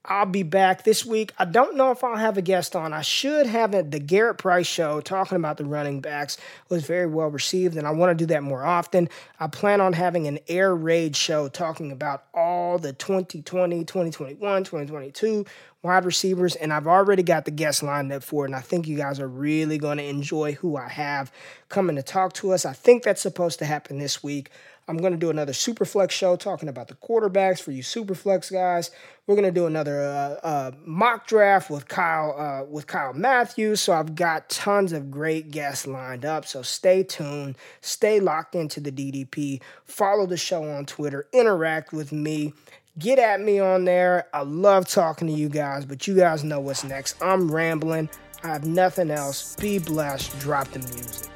I'll 0.05 0.27
be 0.27 0.43
back 0.43 0.85
this 0.85 1.05
week. 1.05 1.33
I 1.39 1.45
don't 1.45 1.77
know 1.77 1.91
if 1.91 2.03
I'll 2.03 2.17
have 2.17 2.39
a 2.39 2.43
guest 2.43 2.75
on. 2.75 2.95
I 2.95 3.03
should 3.03 3.47
have 3.47 3.75
it. 3.75 3.91
The 3.91 3.99
Garrett 3.99 4.39
Price 4.39 4.67
show 4.67 5.03
talking 5.03 5.37
about 5.37 5.59
the 5.59 5.67
running 5.67 6.01
backs 6.01 6.39
was 6.71 6.87
very 6.87 7.07
well 7.07 7.29
received, 7.29 7.77
and 7.77 7.87
I 7.87 7.91
want 7.91 8.17
to 8.17 8.25
do 8.25 8.27
that 8.33 8.43
more 8.43 8.65
often. 8.65 9.11
I 9.39 9.47
plan 9.47 9.83
on 9.83 9.93
having 9.93 10.27
an 10.27 10.39
air 10.49 10.75
raid 10.75 11.17
show 11.17 11.49
talking 11.49 11.93
about 11.93 12.25
all 12.33 12.79
the 12.79 12.95
2020, 12.95 13.85
2021, 13.85 14.65
2022 14.65 15.45
wide 15.83 16.05
receivers, 16.05 16.57
and 16.57 16.73
I've 16.73 16.87
already 16.87 17.23
got 17.23 17.45
the 17.45 17.51
guests 17.51 17.83
lined 17.83 18.13
up 18.13 18.23
for 18.23 18.45
it, 18.45 18.49
and 18.49 18.57
I 18.57 18.61
think 18.61 18.87
you 18.87 18.97
guys 18.97 19.21
are 19.21 19.29
really 19.29 19.79
going 19.79 19.99
to 19.99 20.05
enjoy 20.05 20.53
who 20.53 20.77
I 20.77 20.89
have 20.89 21.31
coming 21.69 21.97
to 21.97 22.03
talk 22.03 22.33
to 22.35 22.53
us. 22.53 22.65
I 22.65 22.73
think 22.73 23.03
that's 23.03 23.23
supposed 23.23 23.59
to 23.61 23.65
happen 23.65 23.99
this 23.99 24.23
week. 24.23 24.51
I'm 24.91 24.97
going 24.97 25.13
to 25.13 25.19
do 25.19 25.31
another 25.31 25.53
Superflex 25.53 26.11
show 26.11 26.35
talking 26.35 26.69
about 26.69 26.89
the 26.89 26.95
quarterbacks 26.95 27.63
for 27.63 27.71
you 27.71 27.81
Superflex 27.81 28.51
guys. 28.51 28.91
We're 29.25 29.37
going 29.37 29.45
to 29.45 29.53
do 29.53 29.67
another 29.67 30.03
uh, 30.03 30.45
uh, 30.45 30.71
mock 30.85 31.29
draft 31.29 31.71
with 31.71 31.87
Kyle 31.87 32.35
uh, 32.37 32.65
with 32.65 32.89
Kyle 32.89 33.13
Matthews. 33.13 33.81
So 33.81 33.93
I've 33.93 34.17
got 34.17 34.51
tons 34.51 34.93
of 34.93 35.09
great 35.09 35.53
guests 35.53 35.87
lined 35.87 36.25
up. 36.25 36.45
So 36.45 36.63
stay 36.63 37.05
tuned, 37.05 37.57
stay 37.81 38.19
locked 38.19 38.57
into 38.57 38.81
the 38.81 38.91
DDP. 38.91 39.63
Follow 39.85 40.27
the 40.27 40.37
show 40.37 40.69
on 40.69 40.87
Twitter, 40.87 41.29
interact 41.33 41.93
with 41.93 42.11
me. 42.11 42.53
Get 42.99 43.21
at 43.21 43.41
me 43.41 43.61
on 43.61 43.85
there. 43.85 44.27
I 44.35 44.43
love 44.43 44.89
talking 44.89 45.29
to 45.29 45.33
you 45.33 45.49
guys, 45.49 45.85
but 45.85 46.09
you 46.09 46.17
guys 46.17 46.43
know 46.43 46.59
what's 46.59 46.83
next. 46.83 47.15
I'm 47.23 47.49
rambling. 47.49 48.11
I 48.43 48.49
have 48.49 48.67
nothing 48.67 49.13
else. 49.13 49.55
Be 49.55 49.79
blessed. 49.79 50.37
Drop 50.41 50.69
the 50.73 50.81
music. 50.81 51.31